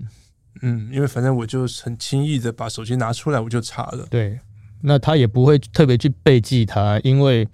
[0.62, 4.06] 嗯，因为反正我就很轻易的把手机拿出来，我就查了。
[4.10, 4.40] 对，
[4.82, 7.48] 那他也不会特别去背记它，因为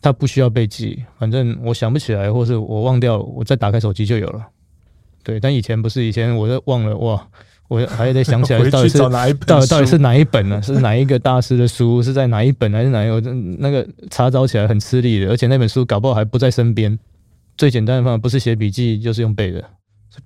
[0.00, 1.04] 他不需要背记。
[1.18, 4.46] 反正我想不起来，或是我忘掉，我再打开手机就有了。
[5.22, 7.28] 对，但以前不是，以前我就忘了哇，
[7.70, 10.60] 我还得想起来 到底是哪一本，到底到底是哪一本呢？
[10.60, 12.02] 是哪一个大师的书？
[12.02, 13.20] 是在哪一本还是哪一个？
[13.60, 16.98] 那个查找起来很吃力的，而且那本书搞不好还不在身边。
[17.56, 19.62] 最简单的方法不是写笔记，就是用背的。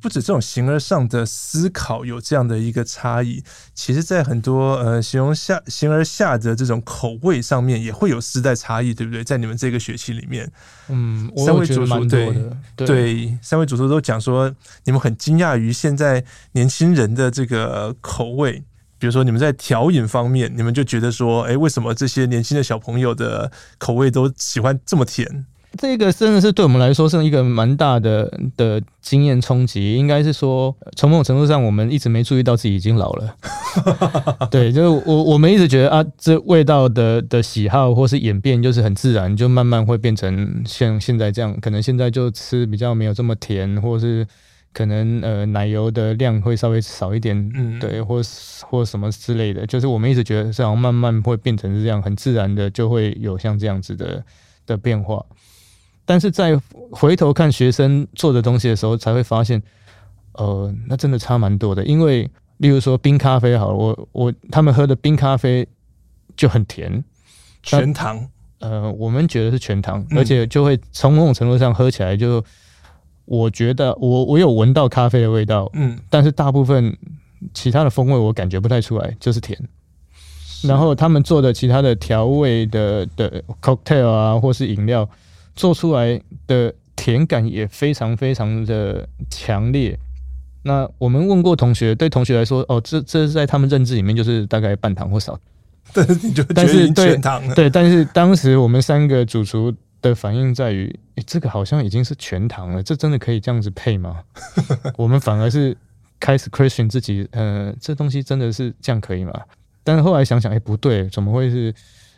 [0.00, 3.42] 不止这种形而上的思考有这样的一个差异，
[3.74, 9.22] 其实，在很多呃形容下形而下的这种口味上面，也会有世代差异，对不对？
[9.22, 10.50] 在你们这个学期里面，
[10.88, 12.34] 嗯，三位主厨对
[12.74, 14.52] 对，对，三位主厨都讲说，
[14.84, 18.64] 你们很惊讶于现在年轻人的这个口味，
[18.98, 25.46] 比如说你们在调饮方面，你们就觉得说，哎，为什么这些年轻的小朋友的口味都喜欢这么甜？
[25.78, 33.36] 这个真的是对我们来说是一个蛮大的的经验冲击，应该是说，从某种程度上，我们一直没注意到自己已经老了。
[34.50, 41.58] 对，就是我我们一直觉得啊，这味道的的喜好或是演变，就是很自然，就慢慢会变成像现在这样。
[41.60, 44.26] 可能现在就吃比较没有这么甜，或是
[44.72, 48.20] 可能呃奶油的量会稍微少一点，嗯，对，或
[48.68, 49.66] 或什么之类的。
[49.66, 54.22] 就是我们一直觉得这样慢慢会变成是这样，很自然的就会有像这样子的
[54.66, 55.24] 的变化。
[56.04, 59.62] 但是在回头看学生做的东西的时候，才会发现，
[60.32, 61.84] 呃，那真的差蛮多的。
[61.84, 65.66] 因为，例如说冰咖啡好了，我我他们喝的冰咖啡
[66.36, 67.02] 就很甜，
[67.62, 68.28] 全糖。
[68.60, 72.42] 呃，我们觉得是全糖，而且就会从某种程度上喝起来就，
[73.24, 76.96] 我觉得我我有闻到咖啡的味道，嗯，但是大部分
[77.52, 79.58] 其他的风味我感觉不太出来，就是甜。
[80.62, 85.08] 然后他们做的其他的调味的的 cocktail 啊，或是饮料。
[85.54, 89.98] 做出来的甜感也非常非常的强烈。
[90.62, 95.38] 那我们问过同学，对同学来说，哦，这这是在他们认知里面就是大概半糖或少。
[95.92, 97.54] 但是你就觉得全糖。
[97.54, 100.86] 对，但是当时我们三个主厨的反应在于，
[101.16, 104.22] 诶，这个好像已经是全糖了，这真的可以这样子配吗？
[104.96, 105.76] 我们反而是
[106.18, 109.32] 开始 question 自己，呃，这东西真的是这样可以吗？
[109.84, 111.72] 但是后来想想，诶，不对，怎么会是？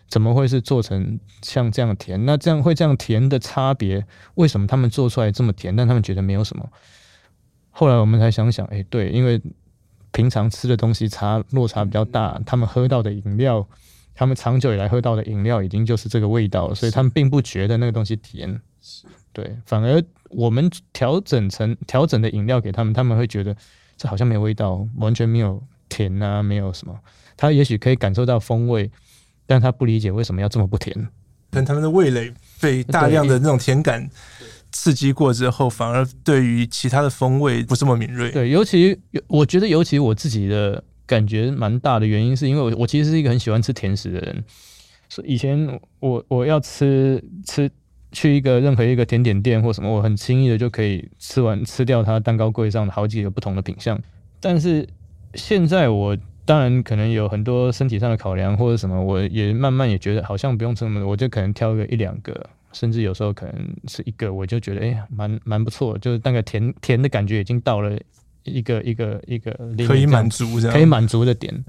[0.09, 2.25] 怎么会是做成像这样甜？
[2.25, 6.69] 那这样会这样甜的差别，为什么他们做出来这么甜，但他们觉得没有什么？
[7.71, 9.43] 后来我们才想想，哎，对，因为
[10.13, 13.69] 平常吃的东西差落差比较大，他们喝到的饮料，
[14.15, 18.61] 他们长久以来喝到的饮料已经就是这个味道了，所以他们并不觉得那个东西甜。
[19.33, 23.55] 对，反而我们调整成调整的饮料给他们，他们会觉得
[23.97, 26.99] 这好像没有味道，完全没有甜啊，没有什么。
[27.37, 28.91] 他也许可以感受到风味。
[29.47, 31.09] 但他不理解为什么要这么不甜，
[31.51, 34.11] 但他们的味蕾被大量的那种甜感
[34.73, 38.33] 刺激过之后，反而对于其他的风味不这么敏锐。
[38.33, 44.45] 对，尤其我觉得，尤其我自己的感觉蛮大的原因，是因为我我其实是一个很喜欢吃甜食的人。
[45.09, 47.71] 所以以前我我要吃吃
[48.11, 53.97] 去一个任何一个甜点店或什么，我很轻易的就可以吃完吃掉它蛋糕柜上的好几个不同的品相。
[54.41, 54.89] 但是
[55.35, 56.17] 现在我。
[56.47, 67.99] 当然，可能有很多身体上的考量或者什么，我也慢慢也觉得好像不用这么多，我就可能挑个一两个，甚至有时候可能是一个，我就觉得哎，蛮蛮不错，就是那个甜甜的感觉已经到了
[68.45, 69.51] 一个一个一个
[69.87, 71.65] 可以满足这样，可以满足的点。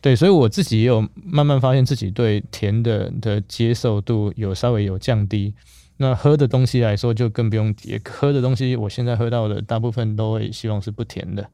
[0.00, 5.54] 对，所以我自己也有慢慢发现自己对甜的的接受度有稍微有降低。
[5.98, 11.48] 那喝的东西来说就更不用提，喝的东西我现在喝到的大部分都会希望是不甜的。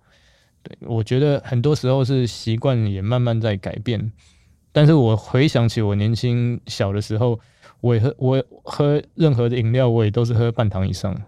[0.62, 4.12] 对，我觉得很多时候是习惯也慢慢在改变，
[4.70, 7.38] 但是我回想起我年轻小的时候，
[7.80, 11.20] 我也喝我喝任何的饮料，我也都是喝半糖以上。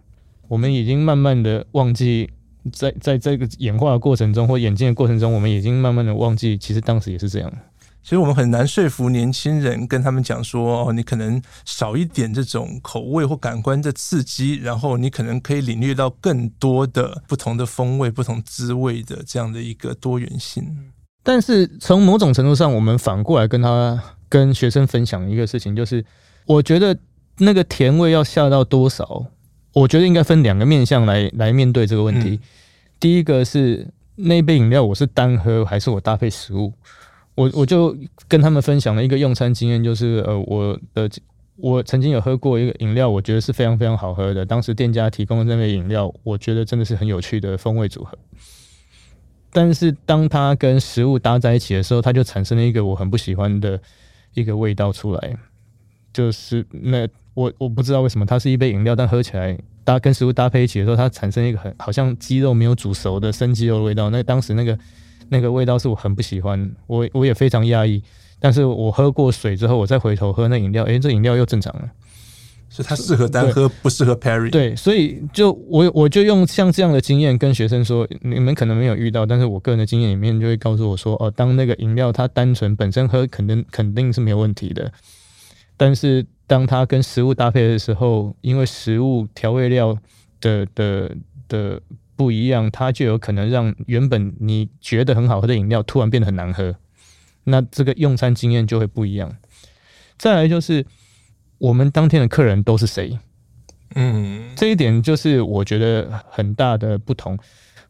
[0.47, 2.31] 我们已经慢慢的忘记
[2.73, 7.53] 在，在在这个演化的过程中或演进的过程中，我们已经慢慢的忘记，其实当时也是这样。
[8.05, 20.93] 其实我们很难说服年轻人，跟他们讲说，哦，你可能少一点这种口味或感官的刺激，然后你可能可以领略到更多的不同的风味、不同滋味的这样的一个多元性。
[21.23, 26.05] 但是从某种程度上，我们反过来跟他、跟学生分享一个事情，就是
[26.45, 26.95] 我觉得
[27.38, 29.25] 那个甜味要下到多少，
[29.73, 32.33] 我觉得应该分两个面向来来面对这个问题。
[32.33, 32.40] 嗯、
[33.01, 36.71] 第一个是那杯饮料我是单喝还是我搭配食物？
[37.35, 37.97] 我我就
[38.29, 41.11] 跟他们分享了一个用餐经验，就是呃，我的
[41.57, 44.47] 我曾经有喝过一个饮料，我觉得是非常非常好喝的。
[44.47, 48.16] 当时店家提供的那杯饮料，我觉得真的是很有趣的风味组合。
[49.53, 53.81] 但是当它跟食物搭在一起的时候，它就产生了一个我很不喜欢的
[54.35, 55.37] 一个味道出来。
[56.12, 64.09] 就是那我我不知道为什么它是一杯饮料，但喝起来搭跟食物搭配一起的时候，它产生一个很好像鸡肉没有煮熟的生鸡肉的味道。
[64.11, 64.79] 那当时那个。
[65.28, 68.02] 那个味道是我很不喜欢，我我也非常压抑。
[68.40, 71.90] 但是我喝过水之后，我再回头喝那饮料，诶，这饮料又正常了。
[72.68, 74.50] 所以它适合单喝，不适合 pairing。
[74.50, 84.92] 对，所以就我我就用像这样的经验跟学生说，你们可能没有遇到，但是我个人的经验里面就会告诉我说，哦，当那个饮料它单纯本身喝肯定肯定是没有问题的，
[85.76, 89.96] 但是当它跟食物搭配的时候，因为食物调味料
[90.40, 91.16] 的的
[91.48, 91.80] 的
[92.16, 96.74] 不一样，它就有可能让原本你觉得很好喝的饮料突然变得很难喝，
[97.44, 99.37] 那这个用餐经验就会不一样。
[100.18, 100.85] 再来就是。
[101.59, 103.18] 我们当天的客人都是谁？
[103.94, 107.38] 嗯，这一点就是我觉得很大的不同。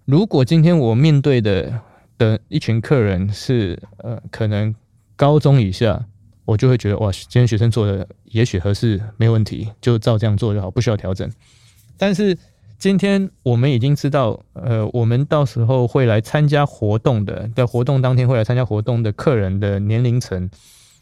[0.04, 1.80] 如果今天我面对的
[2.18, 4.72] 的一群客人是呃，可能
[5.16, 6.04] 高中以下，
[6.44, 11.28] 我就会觉得哇，今天学生做的也许合适，没问题，就照这样做就好，不需要调整。
[11.96, 12.36] 但是
[12.84, 20.50] 今天我们已经知道，呃，我们到时候会来参加活动的，在活动当天会来参加活动的客人的年龄层。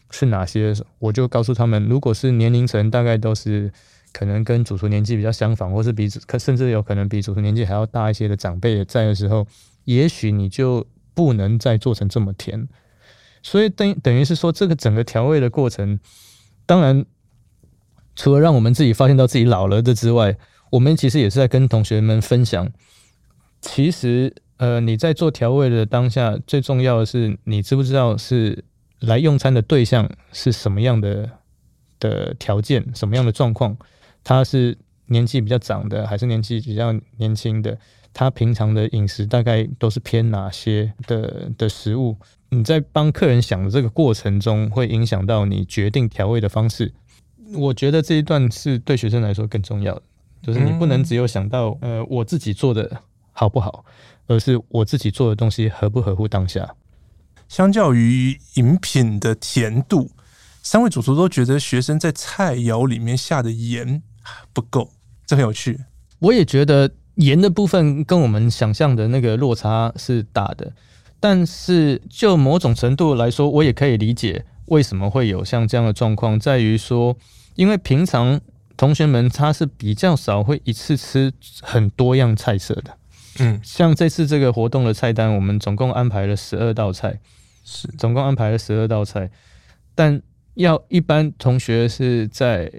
[0.09, 0.73] 是哪些？
[0.99, 3.69] 我就告诉他们，如果是年龄层，大概都是
[4.13, 9.45] 可能跟主厨年纪比较相仿，或是比可甚至有可能比主厨年纪还要大一些的长辈在的时候，
[9.83, 12.65] 也许你就不能再做成这么甜。
[13.41, 15.99] 所以等等于是说，这个整个调味的过程，
[16.65, 17.03] 当然
[18.15, 20.37] 除了让我们自己发现到自己老了的之外，
[20.73, 22.71] 我们其实也是在跟同学们分享，
[23.61, 28.63] 其实呃你在做调味的当下，最重要的是你知不知道是。
[29.03, 31.29] 来用餐的对象是什么样的
[31.99, 33.75] 的条件，什么样的状况？
[34.23, 37.77] 他是年纪比较长的，还是年纪比较年轻的？
[38.13, 42.15] 他平常的饮食大概都是偏哪些的的食物？
[42.47, 46.93] 你在帮客人想的这个过程中，会影响到你决定调味的方式。
[47.55, 50.03] 我觉得这一段是对学生来说更重要的，
[50.43, 53.01] 就是你不能只有想到呃我自己做的
[53.31, 53.85] 好不好，
[54.27, 56.75] 而是我自己做的东西合不合乎当下。
[57.47, 60.11] 相较于饮品的甜度，
[60.61, 64.01] 三位主厨都觉得学生在菜肴里面下的盐
[64.51, 64.89] 不够，
[65.25, 65.79] 这很有趣。
[66.19, 70.73] 我也觉得盐的部分跟我们想象的那个落差是大的，
[71.19, 77.15] 但是就某种程度来说，我也可以理解为什么会有像这样的状况，在于说，
[77.55, 78.39] 因为平常
[78.75, 81.31] 同学们他是比较少会一次吃
[81.61, 82.97] 很多样菜色的。
[83.39, 87.19] 嗯，像这次这个活动的菜单，我们总共安排了十二道菜。
[87.63, 89.31] 是，总共安排了十二道菜，
[89.95, 90.21] 但
[90.55, 92.71] 要一般同学是在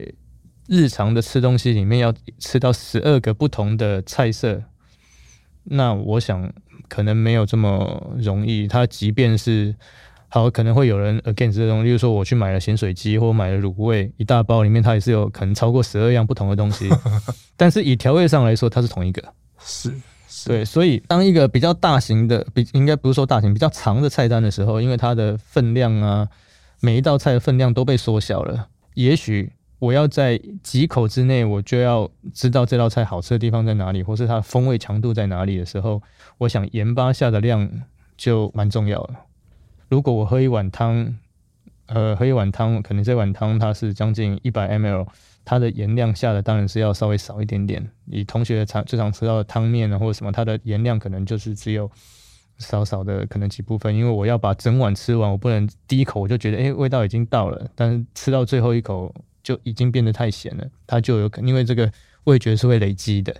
[0.68, 4.62] 日常的吃东西里面要吃到十二个不同的菜色，
[5.64, 6.52] 那我想
[6.88, 8.68] 可能没有这么容易。
[8.68, 9.74] 他即便是
[10.34, 16.90] 好，可能会有人 against 这种，例如说我去买了咸水鸡或买了卤味一大包，里面它也是有可能超过十二样不同的东西，
[17.56, 19.22] 但是以调味上来说，它是同一个。
[19.60, 19.94] 是。
[20.44, 26.28] 对，所以当一个比较大型的，比应该不是说大型，比较长的菜单的时候，因为它的分量啊，
[26.80, 28.66] 每一道菜的分量都被缩小了。
[28.94, 36.02] 也许我要在几口之内，我就要知道这道菜好吃的地方在哪里，或是它的风味强度在哪里的时候，
[36.38, 37.70] 我想盐巴下的量
[38.16, 39.10] 就蛮重要了。
[39.94, 41.16] 如果我喝一碗汤，
[41.86, 45.06] 呃，喝一碗汤，可能这碗汤它是将近一百 ml。
[45.44, 47.88] 它的盐量下的当然是要稍微少一点点。
[48.06, 51.88] 以同学常最常吃到的汤面啊，或者什么，它的盐量可能就是只有
[52.58, 53.94] 少少的可能几部分。
[53.94, 61.88] 因为我要把整碗吃完，我不能第一口我就觉得诶、欸，味道已经到了，但是吃到最后一口就已经变得太咸了，它就有可能因为这个
[62.24, 63.32] 味觉是会累积的。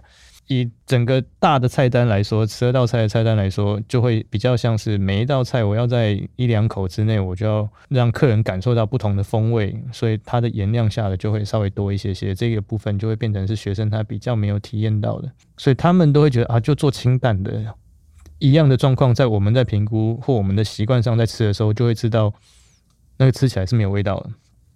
[0.48, 12.34] 以整个大的菜单来说，十二道菜的菜单来说，就会比较像是每一道菜，我要在一两口之内，我就要让客人感受到不同的风味，所以它的盐量下的就会稍微多一些些。
[12.34, 17.74] 这个部分就会变成是学生他比较没有体验到的，所以他们都会觉得啊，就做清淡的，
[18.38, 22.30] 一样的状况，在我们在评估或我们的习惯上在吃的时候，就会知道
[23.16, 24.28] 那个吃起来是没有味道的，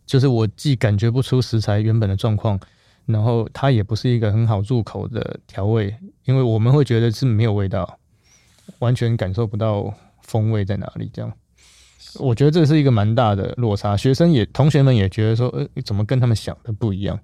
[0.07, 2.59] 就是我既感觉不出食材原本的状况。
[3.09, 7.99] 然后它也不是一个很好入口的调味，因为我们会觉得是没有味道，
[8.81, 9.93] 完全感受不到
[10.23, 11.11] 风味在哪里。
[11.11, 11.33] 这样，
[12.17, 13.97] 我觉得这是一个蛮大的落差。
[13.97, 17.19] 学生也，同学们也觉得说，呃，怎么跟他们想的不一样？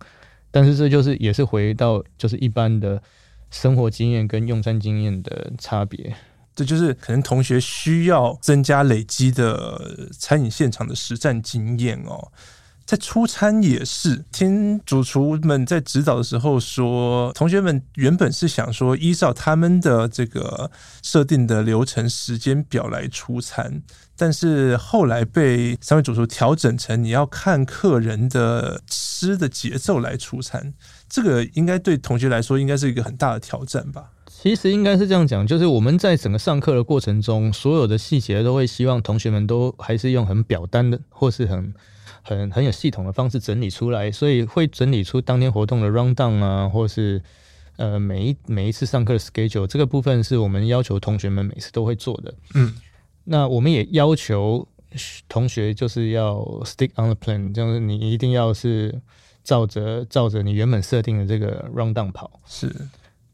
[0.50, 3.02] 但是这就是也是回到就是一般的
[3.50, 6.16] 生活经验跟用餐经验的差别。
[6.54, 12.32] 这就是可能同学需要增加累积的餐饮现场的实战经验哦。
[12.86, 20.70] 在出餐也是听主厨们在指导的时候说，同学们原本是想说依照他们的这个
[21.02, 23.82] 设定的流程时间表来出餐，
[24.18, 30.74] 但是后来被三位主厨调整成你要看客人的吃的节奏来出餐，
[31.08, 34.10] 这个应该对同学来说应该是一个很大的挑战吧？
[34.28, 41.72] 其实应该是这样讲，就是我们在整个上课的过程中，所有的细节都会希望同学们都还是用很表单的或是很。
[42.24, 47.22] 很很有系统的方式整理出来，所以会整理出当天活动的 rundown 啊，或是
[47.76, 52.34] 呃每一每一次上课的 schedule，这个部分是我们要求同学们每次都会做的。
[52.54, 52.74] 嗯，
[53.24, 54.66] 那我们也要求
[55.28, 59.00] 同学就是要 stick on the plan，就是你一定要是
[59.42, 62.40] 照着照着你原本设定的这个 rundown 跑。
[62.46, 62.74] 是。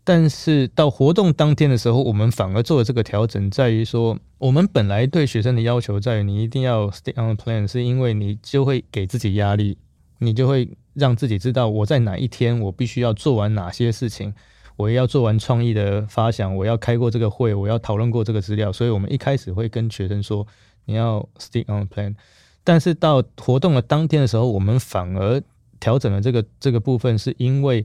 [0.03, 9.77] 但是到活动当天的时候，我们反而做了这个调整，在于说，我们本来对学生的要求在于你一定要 stay on the plan，是因为你就会给自己压力，
[10.19, 14.33] 你就会让自己知道我在哪一天我必须要做完哪些事情，
[14.77, 20.45] 我要做完创意的发想，我要开过这个会，我要讨论过这个资料，所以我们一开始会跟学生说
[20.87, 22.15] 你要 stay on the plan。
[22.65, 25.41] 但是到活动的当天的时候，我们反而
[25.79, 27.85] 调整了这个这个部分，是因为。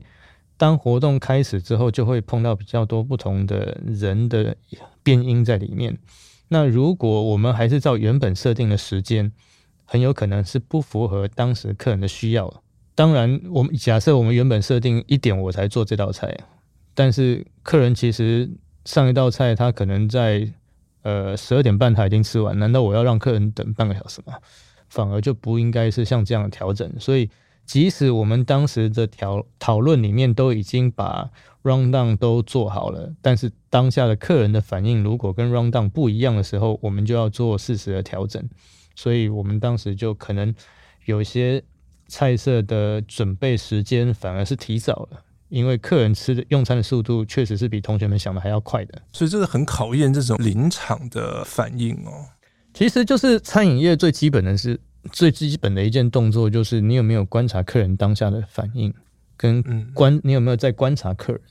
[0.58, 4.56] 当活动开始之后，就会碰到比较多不同的人的
[5.02, 5.98] 变因在里面。
[6.48, 9.30] 那如果我们还是照原本设定的时间，
[9.84, 12.62] 很有可能是不符合当时客人的需要。
[12.94, 16.34] 当然，我们假设我们原本设定一点我才做这道菜，
[16.94, 18.50] 但是客人其实
[18.86, 20.50] 上一道菜他可能在
[21.02, 24.38] 呃十二点半他已经吃完，难道我要让客人等半个小时吗？
[24.88, 26.90] 反而就不应该是像这样调整。
[26.98, 27.28] 所以。
[27.66, 31.28] 即使我们当时的讨讨论里面都已经把
[31.64, 38.42] rundown 都做好了，但是当下的客人的反应如果跟 rundown 不一样的时候，我们就要做适时的调整。
[38.94, 40.54] 所以我们当时就可能
[41.06, 41.62] 有些
[42.06, 49.02] 菜色的准备时间反而是提早了，因为客人吃的用餐的速度确实是比同学们想的还要快的。
[49.12, 52.24] 所以这个很考验这种临场的反应哦。
[52.72, 54.80] 其实就是餐饮业最基本的是。
[55.12, 58.92] 最基本的一件动作就是你有没有观察客人当下的反应，
[59.36, 61.42] 跟观你有没有在观察客人。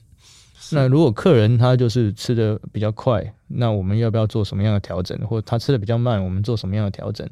[0.72, 5.16] 那如果客人他就是吃的比较快，那我们要不要做什么样的调整？
[5.26, 7.28] 或他吃的比较慢，我们做什么样的调整？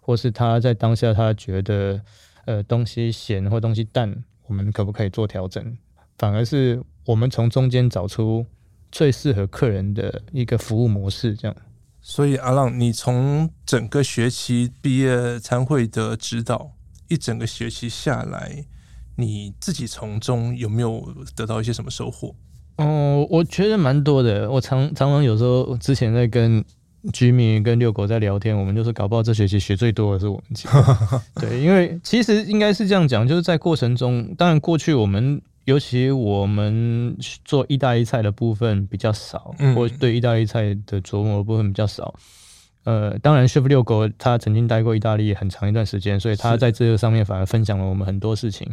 [0.00, 2.00] 或是他在当下他觉得
[2.44, 4.14] 呃东西咸或东西淡，
[4.46, 5.76] 我们可不可以做调整？
[6.18, 8.44] 反而是我们从中间找出
[8.92, 11.56] 最适合客人的一个服务模式，这样。
[12.08, 16.70] 所以阿浪，你从整个学期毕业参会的指导
[17.08, 18.64] 一整个学期下来，
[19.16, 21.04] 你自己从中有没有
[21.34, 22.32] 得到一些什么收获？
[22.76, 24.48] 哦，我觉得蛮多的。
[24.48, 26.64] 我常常常有时候之前在跟
[27.12, 31.22] Jimmy 跟六狗在聊天，我们就是搞不好这学期学最多的是我们。
[31.42, 35.42] 对，因为其实应该是这样讲，就是在过程中，当然过去我们。
[35.66, 42.14] 尤其我们做意大利菜的部分比较少，或对意大利菜的琢磨的部分比较少。
[42.84, 48.72] 呃，当然，Chef 六狗他曾经待过意大利很长一段时间，所以他在这个上面反而分享了我们很多事情，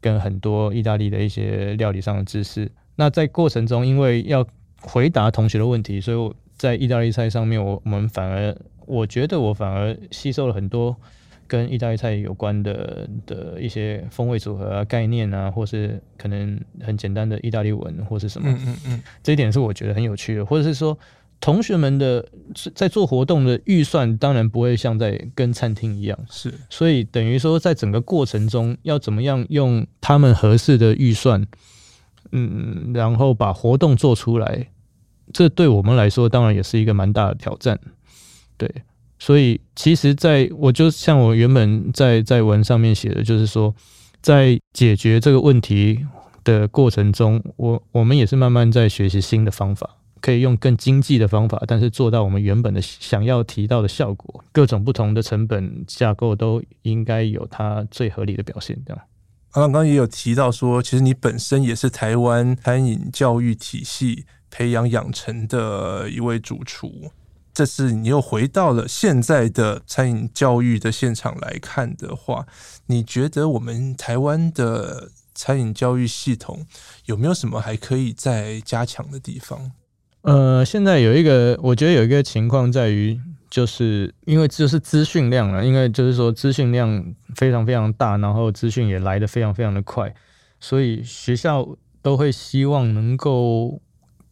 [0.00, 2.72] 跟很多意大利的一些料理上的知识。
[2.96, 4.46] 那在过程中，因为要
[4.80, 8.56] 回答同学的问题，所以我在意大利菜上面，我我们反而
[8.86, 10.96] 我觉得我反而吸收了很多。
[11.54, 20.44] 跟意大利菜有关的的一些风味组合啊、概念啊，或是可能很简单的意大利文或是什么，嗯嗯嗯，这一点是我觉得很有趣的。
[20.44, 20.98] 或者是说，
[21.40, 22.26] 同学们的
[22.74, 31.46] 在做活动的预算，当然不会像在跟餐厅一样，是，所以等于说，在整个过程中要怎么样用他们合适的预算，
[32.32, 34.66] 嗯，然后把活动做出来，
[35.32, 37.78] 这对我们来说，当然也是一个蛮大的挑战，
[38.56, 38.68] 对。
[39.18, 43.74] 所以，其实，在我就像我原本在在文上面写的，就是说，
[44.20, 46.04] 在解决这个问题
[46.42, 49.88] 的过程中，我我们也是慢慢在学习新的方法，
[50.20, 54.44] 可以用更经济的方法，但是做到我们原本的想要提到的效果。
[54.52, 58.76] 各种不同的成本架构都应该有它最合理的表现。
[58.84, 59.02] 这样，
[59.52, 67.10] 刚刚也有提到说，其实你本身也是台湾餐饮教育体系培养养成的一位主厨。
[67.54, 72.44] 这次你又回到了现在的餐饮教育的现场来看的话，
[72.86, 76.66] 你觉得我们台湾的餐饮教育系统
[77.04, 79.70] 有没有什么还可以再加强的地方？
[80.22, 90.12] 呃，现在有一个，我觉得有一个情况在于，就是因为就是资讯量了，因为就是说资讯量非常非常大，然后资讯也来得非常非常的快，
[90.58, 91.64] 所以学校
[92.02, 93.80] 都会希望能够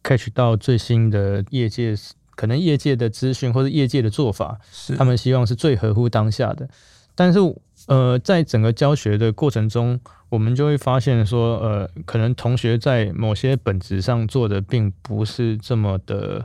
[0.03, 1.95] catch 到最新的业界。
[2.35, 6.67] 可能业界的资讯或者业界的做法，是他们希望是最合乎当下的。
[7.15, 7.39] 但是，
[7.85, 16.43] 呃，在整个教学的过程中，我们就会发现说，呃，可能同学在某些本质上做的并不是这么的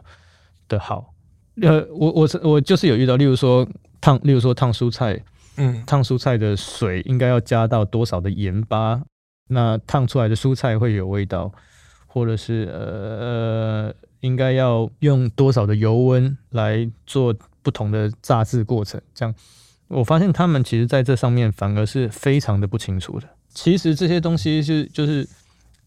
[0.69, 1.15] 的好。
[1.63, 3.67] 呃，我我是我就是有遇到，例如说
[3.99, 5.19] 烫，例如说烫蔬菜，
[5.57, 9.01] 嗯，烫蔬菜的水应该要加到多少的盐巴，
[9.49, 11.51] 那烫出来的蔬菜会有味道，
[12.07, 13.95] 或者是呃。
[14.21, 19.01] 应该要用多少的油温来做不同的炸制过程？
[19.15, 19.35] 这样，
[19.89, 23.29] 我发现他们其实在这上面反而是非常的不清楚的。
[23.49, 25.29] 其实这些东西是就是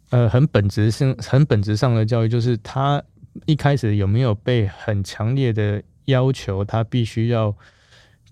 [0.10, 3.02] 呃很本质性、很本质上的教育，就是他
[3.46, 7.56] 一开始有没有被很强烈的要求，他必须要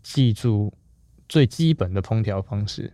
[0.02, 0.74] 记住
[1.28, 2.94] 最基本的烹调方式。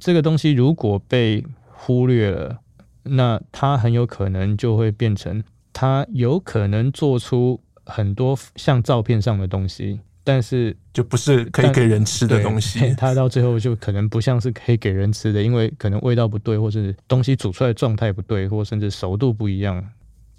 [0.00, 2.58] 这个东西如果被忽略了，
[3.04, 5.42] 那他很有可能就会变成
[5.74, 10.00] 他有可能做出很多像照片上的东西。
[10.26, 19.86] 但是就不是可以给人吃的东西，它到最后就可能不像是可以给人吃的，因为可能味道不对，或是东西煮出来的状态不对，或甚至熟度不一样。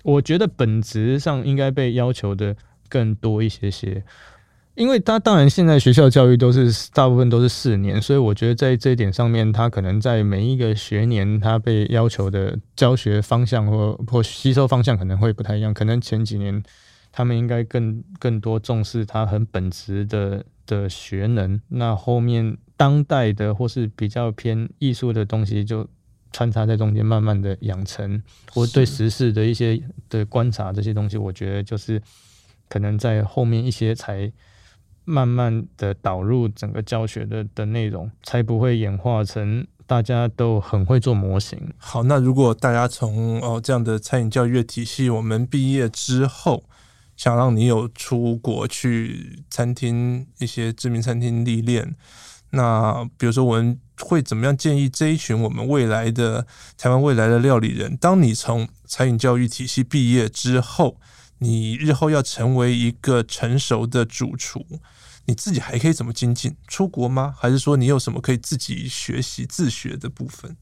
[0.02, 2.56] 我觉得本质上应该被要求的
[2.90, 4.04] 更多一些些，
[4.76, 16.64] 因为他当然现在学校教育都是大部分都是四年，所以我觉得在这一点上面，他可能在每一个学年，他被要求的教学方向或或吸收方向可能会不太一样，可能前几年。
[17.18, 25.88] 他们应该更更多重视他很本质的的学能，那后面当代的或是比较偏艺术的东西就
[26.34, 28.22] 穿插在中间，慢慢的养成。
[28.52, 32.02] 或对时事的一些的观察，这些东西，我觉得就是
[32.68, 34.30] 可能在后面一些才
[35.06, 41.74] 慢慢的导入整个教学的的内容，才不会演化成大家都很会做模型。
[41.78, 46.66] 好，那如果大家从哦这样的餐饮教育体系，我们毕业之后。
[47.18, 51.96] 想让你有出国去餐厅一些知名餐厅历练，
[52.50, 56.46] 那比如说我们会怎么样建议这一群我们未来的
[56.78, 57.96] 台湾未来的料理人？
[57.96, 61.00] 当你从餐饮教育体系毕业之后，
[61.40, 64.66] 你日后要成为一个成熟的主厨，
[65.26, 66.56] 你自己还可以怎么精进？
[66.68, 67.34] 出国吗？
[67.38, 70.56] 还是说你有什么可以自己学习自学的部分？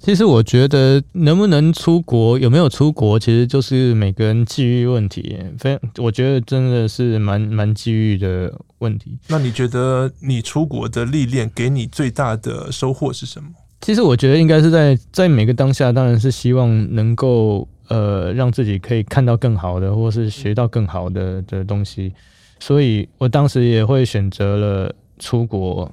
[0.00, 5.36] 其实我觉得能不能出国，有没有出国，其实就是每个人际遇问题。
[5.58, 9.18] 非常，我觉得真的是蛮蛮机遇的问题。
[9.28, 13.50] 那你觉得你出国的历练给你最大的收获是什么？
[13.80, 22.12] 其实我觉得应该是在在每个当下，当然是希望能够呃让自己可以看到更好的，或是学到更好的的东西。
[22.58, 25.92] 所以我当时也会选择了出国。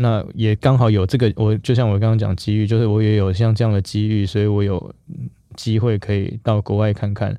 [0.00, 4.94] 那也刚好有这个，我就像我刚刚讲机遇，就是我也有像这样的机遇，所以我有
[5.56, 7.36] 机会可以到国外看看。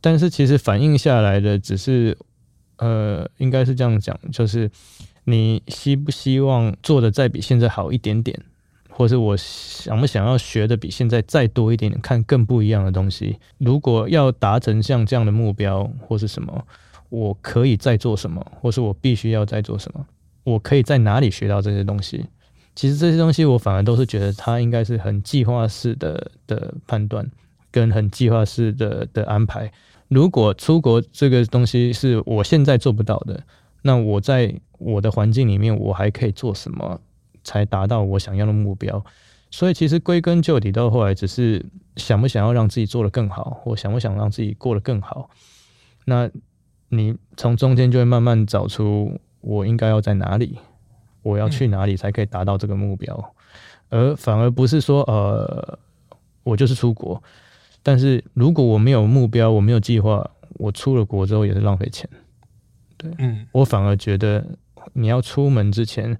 [0.00, 2.16] 但是其实反映下来的只是，
[2.78, 4.70] 呃，应该是这样讲，就是
[5.24, 8.40] 你希不希望做的再比现在好一点点，
[8.98, 13.38] 或是我想不想要学的比现在再多一点点，看更不一样的东西。
[13.58, 16.66] 如果要达成像这样的目标或是什么，
[17.08, 20.04] 我可以再做什么，或是我必须要再做什么。
[20.42, 22.26] 我可以在哪里学到这些东西？
[22.74, 27.24] 其实这些东西我反而都是觉得它应该是很计划式的的判断，
[27.70, 29.70] 跟很计划式的的安排。
[30.08, 33.40] 如果出国这个东西是我现在做不到的，
[33.82, 37.00] 那我在我的环境里面，我还可以做什么
[37.48, 39.02] 才达到我想要的目标？
[39.50, 41.64] 所以其实归根究底到后来，只是
[41.96, 45.30] 想不想要让自己做得更好，或想不想让自己过得更好。
[46.04, 46.30] 那
[46.90, 49.18] 你从中间就会慢慢找出。
[49.40, 50.58] 我应该要在哪里？
[51.22, 53.34] 我要去哪里才可以达到这个目标？
[53.88, 55.78] 而反而不是说，呃，
[56.42, 57.22] 我就是出国。
[57.84, 62.10] 但是如果我没有目标，我没有计划，我出了国之后也是浪费钱。
[62.96, 64.44] 对，嗯，我反而觉得
[64.92, 66.18] 你要出门之前，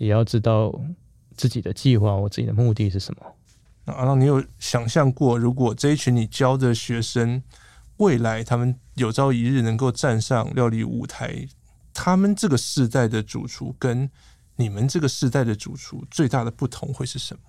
[0.00, 0.74] 也要知道
[1.36, 3.20] 自己的计划，我自己的目的是什么。
[3.84, 7.42] 那那你有想象过，如果这一群你教的学生，
[7.98, 11.46] 未来他们有朝一日能够站上料理舞台？
[11.92, 14.10] 他们这个世代的主厨跟
[14.56, 17.40] 你们这个世代的主厨最大的不同会是什么？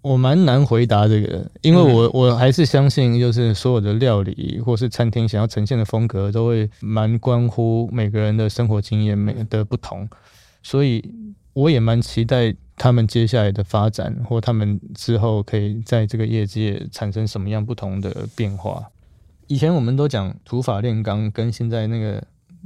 [0.00, 10.08] 我蛮难回答这个，因为我我还是相信，就是所有的料理或是餐厅想要呈现的风格，都会蛮关乎每个人的生活经验每的不同，
[10.62, 11.04] 所以
[11.52, 18.90] 我也蛮期待他们接下来的发展，或他们之后可以在这个业界产生什么样不同的变化。
[19.46, 22.22] 以前我们都讲土法炼钢，跟现在那个。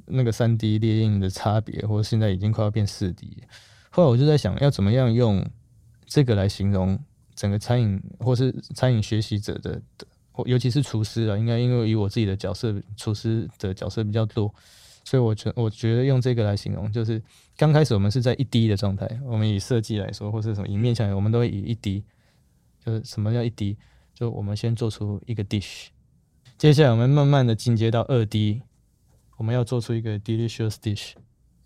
[0.08, 3.42] 那个三 D 列印的差别，或现在已经快要变四 D。
[3.90, 5.44] 后来我就在想，要怎么样用
[6.04, 6.96] 这个来形容
[7.34, 9.80] 整个餐饮，或是餐饮学习者的，
[10.44, 14.54] 尤其是厨师啊，应该因为以我自己的角色，厨师的角色比较多，
[15.06, 17.22] 所以我觉我觉得用这个来形容，就是
[17.56, 22.02] 刚开始我们是在一滴的状态，我们以设计来说，或是什么以面向，我们都会以一滴
[22.84, 23.78] 就是什么叫一滴
[24.12, 25.86] 就我们先做出一个 dish，
[26.58, 28.62] 接下来我们慢慢的进阶到二 D。
[29.38, 31.12] 我们要做出一个 delicious dish，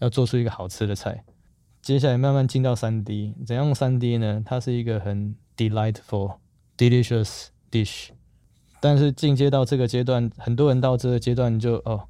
[0.00, 1.24] 要做出一个好吃的菜。
[1.80, 4.42] 接下来慢慢进到三 D，怎样三 D 呢？
[4.44, 6.38] 它是一个很 delightful
[6.76, 8.08] delicious dish。
[8.80, 12.08] 但是进阶到这个阶段，很多人到这个阶段就哦，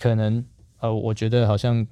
[0.00, 0.44] 可能
[0.80, 1.86] 呃，我觉得好像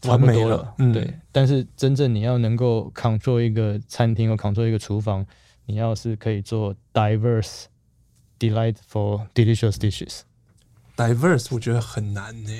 [0.00, 1.14] 差不多了，了嗯、对。
[1.30, 5.24] 但是真正你要能够 control 一个餐厅或 control 一个厨房，
[5.66, 7.64] 你要是可以做 diverse、
[8.38, 10.20] delightful、delicious dishes。
[10.96, 12.50] diverse 我觉得很难呢。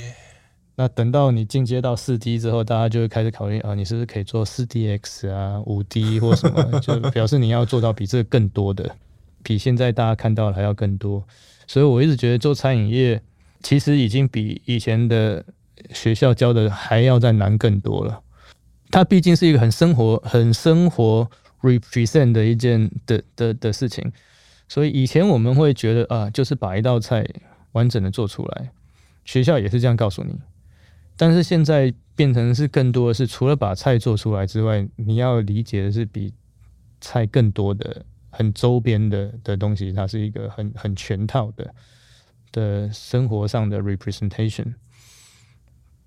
[0.77, 6.63] 那等到你进阶到四 D 之后，大家就会开始考虑啊，你是不是可以做四 DX 啊、五 D 或什么？
[6.81, 8.97] 就表示你要做到比这个更多的，
[9.45, 11.25] 比现在大家看到的还要更多。
[11.69, 13.23] 所以我一直觉得做餐饮业
[13.65, 15.45] 其实已经比以前的
[15.93, 18.23] 学校教的还要再难更多了。
[18.91, 21.29] 它毕竟是一个很生活、很生活
[21.63, 24.13] represent 的一件的的的事情，
[24.69, 27.27] 所以以前我们会觉得啊，就是把一道菜
[27.73, 28.71] 完整的做出来，
[29.25, 30.39] 学校也是这样告诉你。
[31.17, 36.35] 但是现在变成是更多的是，除了把菜做出来之外，你要理解的是比
[37.01, 41.75] 菜更多的、很周边的的东西，它是一个很很全套的
[42.55, 44.75] 的生活上的 representation。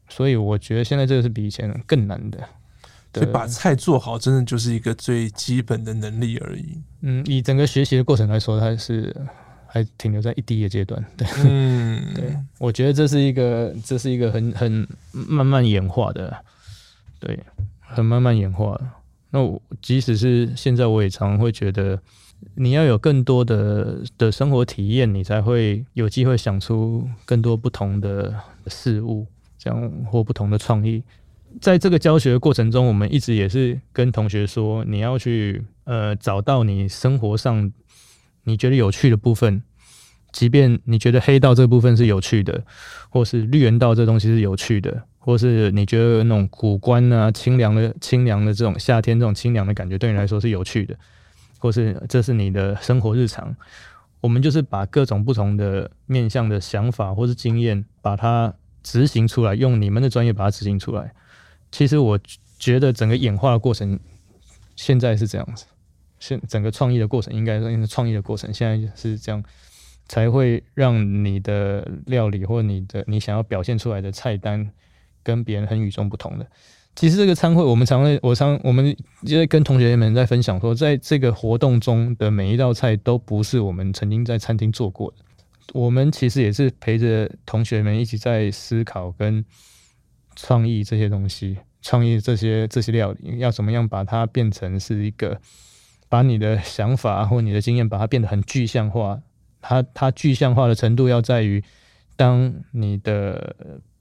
[0.09, 2.39] 所以我觉得现在这个是比以前更难的。
[3.13, 6.81] 所以把菜做好，真的就是一个最基本的能力而已。
[7.01, 9.15] 嗯，以整个学习的过程来说，它是。
[9.69, 16.35] 还停留在一滴的阶段，对，嗯， 对，我觉得这是一个，这是一个很很慢慢演化的，
[17.19, 17.37] 对，
[17.81, 18.79] 很慢慢演化。
[19.29, 22.01] 那我即使是现在，我也常常会觉得，
[22.55, 28.33] 你要有更多的的生活体验，你才会有机会想出更多不同的
[28.67, 29.25] 事物，
[29.57, 31.03] 这样或不同的创意。
[31.61, 37.71] 在这个教学的过程中，我们一直也是跟同学说，你要去呃找到你生活上。
[38.43, 39.61] 你觉得有趣的部分，
[40.31, 42.63] 即便你觉得黑道这部分是有趣的，
[43.09, 50.97] 或是绿园道这东西是有趣的，或是你觉得那种古观啊、清凉的、清凉的这种夏天这种清凉的感觉对你来说是有趣的，
[51.67, 53.53] 或是这是你的生活日常，
[54.21, 61.13] 我们就是把各种不同的面向的想法或是经验，把它执行出来，用你们的专业把它执行出来。
[61.69, 62.17] 其实我
[62.57, 63.99] 觉得整个演化的过程
[64.77, 65.65] 现在是这样子。
[66.19, 69.43] 现整个创意的过程，应该说，创意的过程现在是这样，
[70.07, 74.71] 才会让你的料理或你的你想要表现出来的菜单
[75.21, 76.47] 跟别人很与众不同的。
[76.97, 78.93] 其实这个餐会，我们常会，我常我们
[79.23, 85.17] 就在跟同学们在分享说，在这个活动中的每一道菜都不是我们曾经在餐厅做过的。
[85.73, 89.45] 我们其实也是陪着同学们一起在思考跟
[90.35, 95.39] 创意这些东西，创意这些这些料理要怎么样把它变成是一个。
[96.09, 99.19] 把你的想法或你的经验，把它变得很具象化。
[99.59, 101.61] 它它具象化的程度要在于，
[102.15, 103.53] 当你的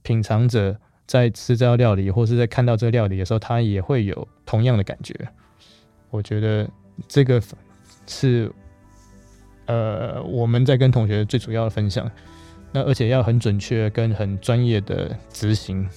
[0.04, 5.14] 品尝者在吃这道料理，或是在看到这料理的时候，他也会有同样的感觉。
[6.10, 6.68] 我觉得
[7.06, 7.42] 这个
[8.06, 8.50] 是
[9.66, 12.10] 呃我们在跟同学最主要的分享。
[12.72, 15.88] 那而且要很准确跟很专业的执行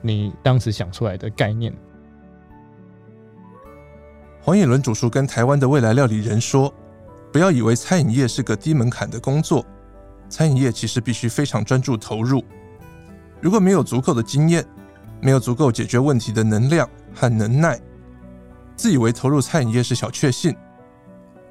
[0.00, 1.72] 你当时想出来的概念。
[4.40, 6.72] 黄以伦主厨跟台湾的未来料理人说
[7.32, 9.64] ：“不要以为餐饮业是个低门槛的工作，
[10.28, 12.44] 餐饮业其实必须非常专注投入。
[13.44, 14.64] 如果没有足够的经验，
[15.20, 17.78] 没有足够解决问题的能量和能耐，
[18.74, 20.56] 自以为投入餐饮业是小确幸，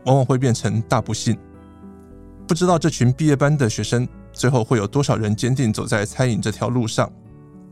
[0.05, 1.37] 往往会变成大不幸。
[2.47, 7.07] 不知道这群毕业班的学生最后会有多少人坚定走在餐饮这条路上，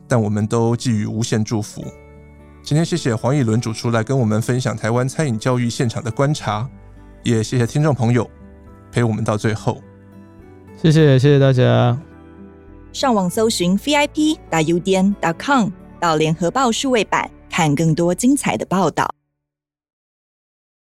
[0.08, 1.84] 但我们都寄予无限祝福。”
[2.62, 6.70] 今天谢谢黄以伦主厨来跟我们分享台湾餐饮教育现场的观察，
[7.24, 8.30] 也谢谢听众朋友
[8.92, 9.82] 陪我们到最后。
[10.78, 12.11] 谢谢谢谢大家。
[12.94, 15.70] 上网搜寻 vip.udn.com
[16.00, 19.21] 到联合报数位版看更多精彩的报道。